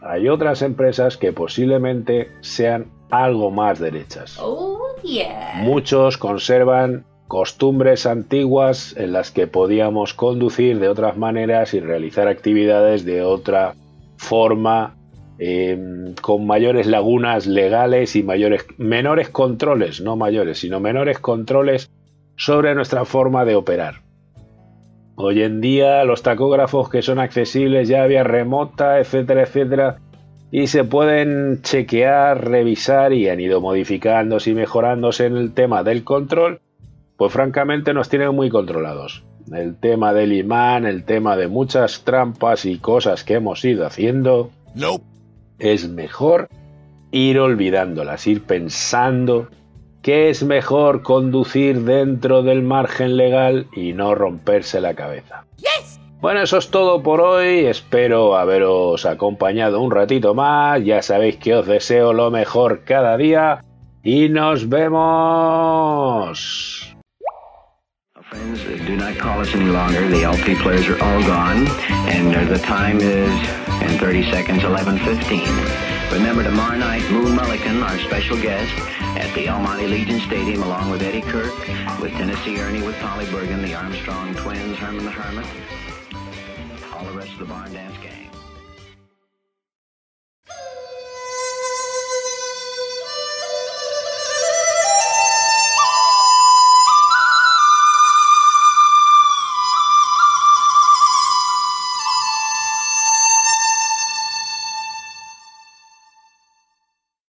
Hay 0.00 0.30
otras 0.30 0.62
empresas 0.62 1.18
que 1.18 1.34
posiblemente 1.34 2.30
sean 2.40 2.86
algo 3.10 3.50
más 3.50 3.78
derechas. 3.78 4.38
Oh, 4.40 4.96
yeah. 5.02 5.52
Muchos 5.56 6.16
conservan 6.16 7.04
costumbres 7.28 8.06
antiguas 8.06 8.94
en 8.96 9.12
las 9.12 9.30
que 9.30 9.46
podíamos 9.46 10.14
conducir 10.14 10.78
de 10.78 10.88
otras 10.88 11.16
maneras 11.16 11.74
y 11.74 11.80
realizar 11.80 12.28
actividades 12.28 13.04
de 13.04 13.22
otra 13.22 13.74
forma, 14.16 14.96
eh, 15.38 16.14
con 16.22 16.46
mayores 16.46 16.86
lagunas 16.86 17.46
legales 17.46 18.16
y 18.16 18.22
mayores, 18.22 18.66
menores 18.78 19.28
controles, 19.28 20.00
no 20.00 20.16
mayores, 20.16 20.60
sino 20.60 20.80
menores 20.80 21.18
controles 21.18 21.90
sobre 22.36 22.74
nuestra 22.74 23.04
forma 23.04 23.44
de 23.44 23.56
operar. 23.56 24.02
Hoy 25.16 25.42
en 25.42 25.60
día 25.60 26.04
los 26.04 26.22
tacógrafos 26.22 26.90
que 26.90 27.02
son 27.02 27.18
accesibles 27.18 27.88
ya 27.88 28.06
vía 28.06 28.22
remota, 28.22 29.00
etcétera, 29.00 29.42
etcétera, 29.42 29.96
y 30.50 30.68
se 30.68 30.84
pueden 30.84 31.62
chequear, 31.62 32.48
revisar 32.48 33.12
y 33.12 33.28
han 33.28 33.40
ido 33.40 33.60
modificándose 33.60 34.50
y 34.50 34.54
mejorándose 34.54 35.26
en 35.26 35.36
el 35.36 35.54
tema 35.54 35.82
del 35.82 36.04
control, 36.04 36.60
pues 37.16 37.32
francamente 37.32 37.94
nos 37.94 38.08
tienen 38.08 38.34
muy 38.34 38.50
controlados. 38.50 39.24
el 39.52 39.76
tema 39.78 40.12
del 40.12 40.32
imán, 40.32 40.86
el 40.86 41.04
tema 41.04 41.36
de 41.36 41.46
muchas 41.48 42.02
trampas 42.02 42.64
y 42.64 42.78
cosas 42.78 43.22
que 43.22 43.34
hemos 43.34 43.64
ido 43.64 43.86
haciendo, 43.86 44.50
Nope. 44.74 45.04
es 45.58 45.88
mejor 45.88 46.48
ir 47.12 47.38
olvidándolas, 47.38 48.26
ir 48.26 48.42
pensando 48.42 49.48
que 50.02 50.30
es 50.30 50.42
mejor 50.44 51.02
conducir 51.02 51.82
dentro 51.82 52.42
del 52.42 52.62
margen 52.62 53.16
legal 53.16 53.66
y 53.74 53.92
no 53.92 54.14
romperse 54.14 54.80
la 54.80 54.94
cabeza. 54.94 55.44
Bueno, 56.20 56.40
eso 56.42 56.58
es 56.58 56.70
todo 56.70 57.02
por 57.02 57.20
hoy. 57.20 57.66
Espero 57.66 58.36
haberos 58.36 59.04
acompañado 59.06 59.80
un 59.80 59.90
ratito 59.90 60.34
más. 60.34 60.82
Ya 60.84 61.02
sabéis 61.02 61.36
que 61.36 61.54
os 61.54 61.66
deseo 61.66 62.12
lo 62.12 62.30
mejor 62.30 62.82
cada 62.84 63.16
día 63.16 63.62
y 64.02 64.28
nos 64.28 64.68
vemos. 65.86 66.95
Uh, 68.46 68.76
do 68.86 68.96
not 68.96 69.16
call 69.18 69.40
us 69.40 69.52
any 69.54 69.70
longer. 69.70 70.06
The 70.08 70.22
LP 70.22 70.54
players 70.54 70.86
are 70.86 71.02
all 71.02 71.20
gone, 71.22 71.66
and 72.06 72.34
uh, 72.34 72.44
the 72.44 72.58
time 72.58 72.98
is 73.00 73.30
in 73.82 73.98
30 73.98 74.30
seconds, 74.30 74.62
11:15. 74.62 76.12
Remember 76.12 76.44
tomorrow 76.44 76.76
night, 76.76 77.02
Moon 77.10 77.36
Mullican, 77.36 77.82
our 77.82 77.98
special 77.98 78.40
guest, 78.40 78.72
at 79.18 79.34
the 79.34 79.48
Almighty 79.48 79.88
Legion 79.88 80.20
Stadium, 80.20 80.62
along 80.62 80.90
with 80.90 81.02
Eddie 81.02 81.22
Kirk, 81.22 81.58
with 82.00 82.12
Tennessee 82.12 82.60
Ernie, 82.60 82.82
with 82.82 82.96
Polly 83.00 83.26
Bergen, 83.32 83.62
the 83.62 83.74
Armstrong 83.74 84.32
twins, 84.36 84.78
Herman 84.78 85.04
the 85.04 85.10
Hermit, 85.10 85.46
all 86.94 87.04
the 87.04 87.18
rest 87.18 87.32
of 87.32 87.40
the 87.40 87.46
Barn 87.46 87.72
Dance 87.72 87.96
Gang. 87.98 88.35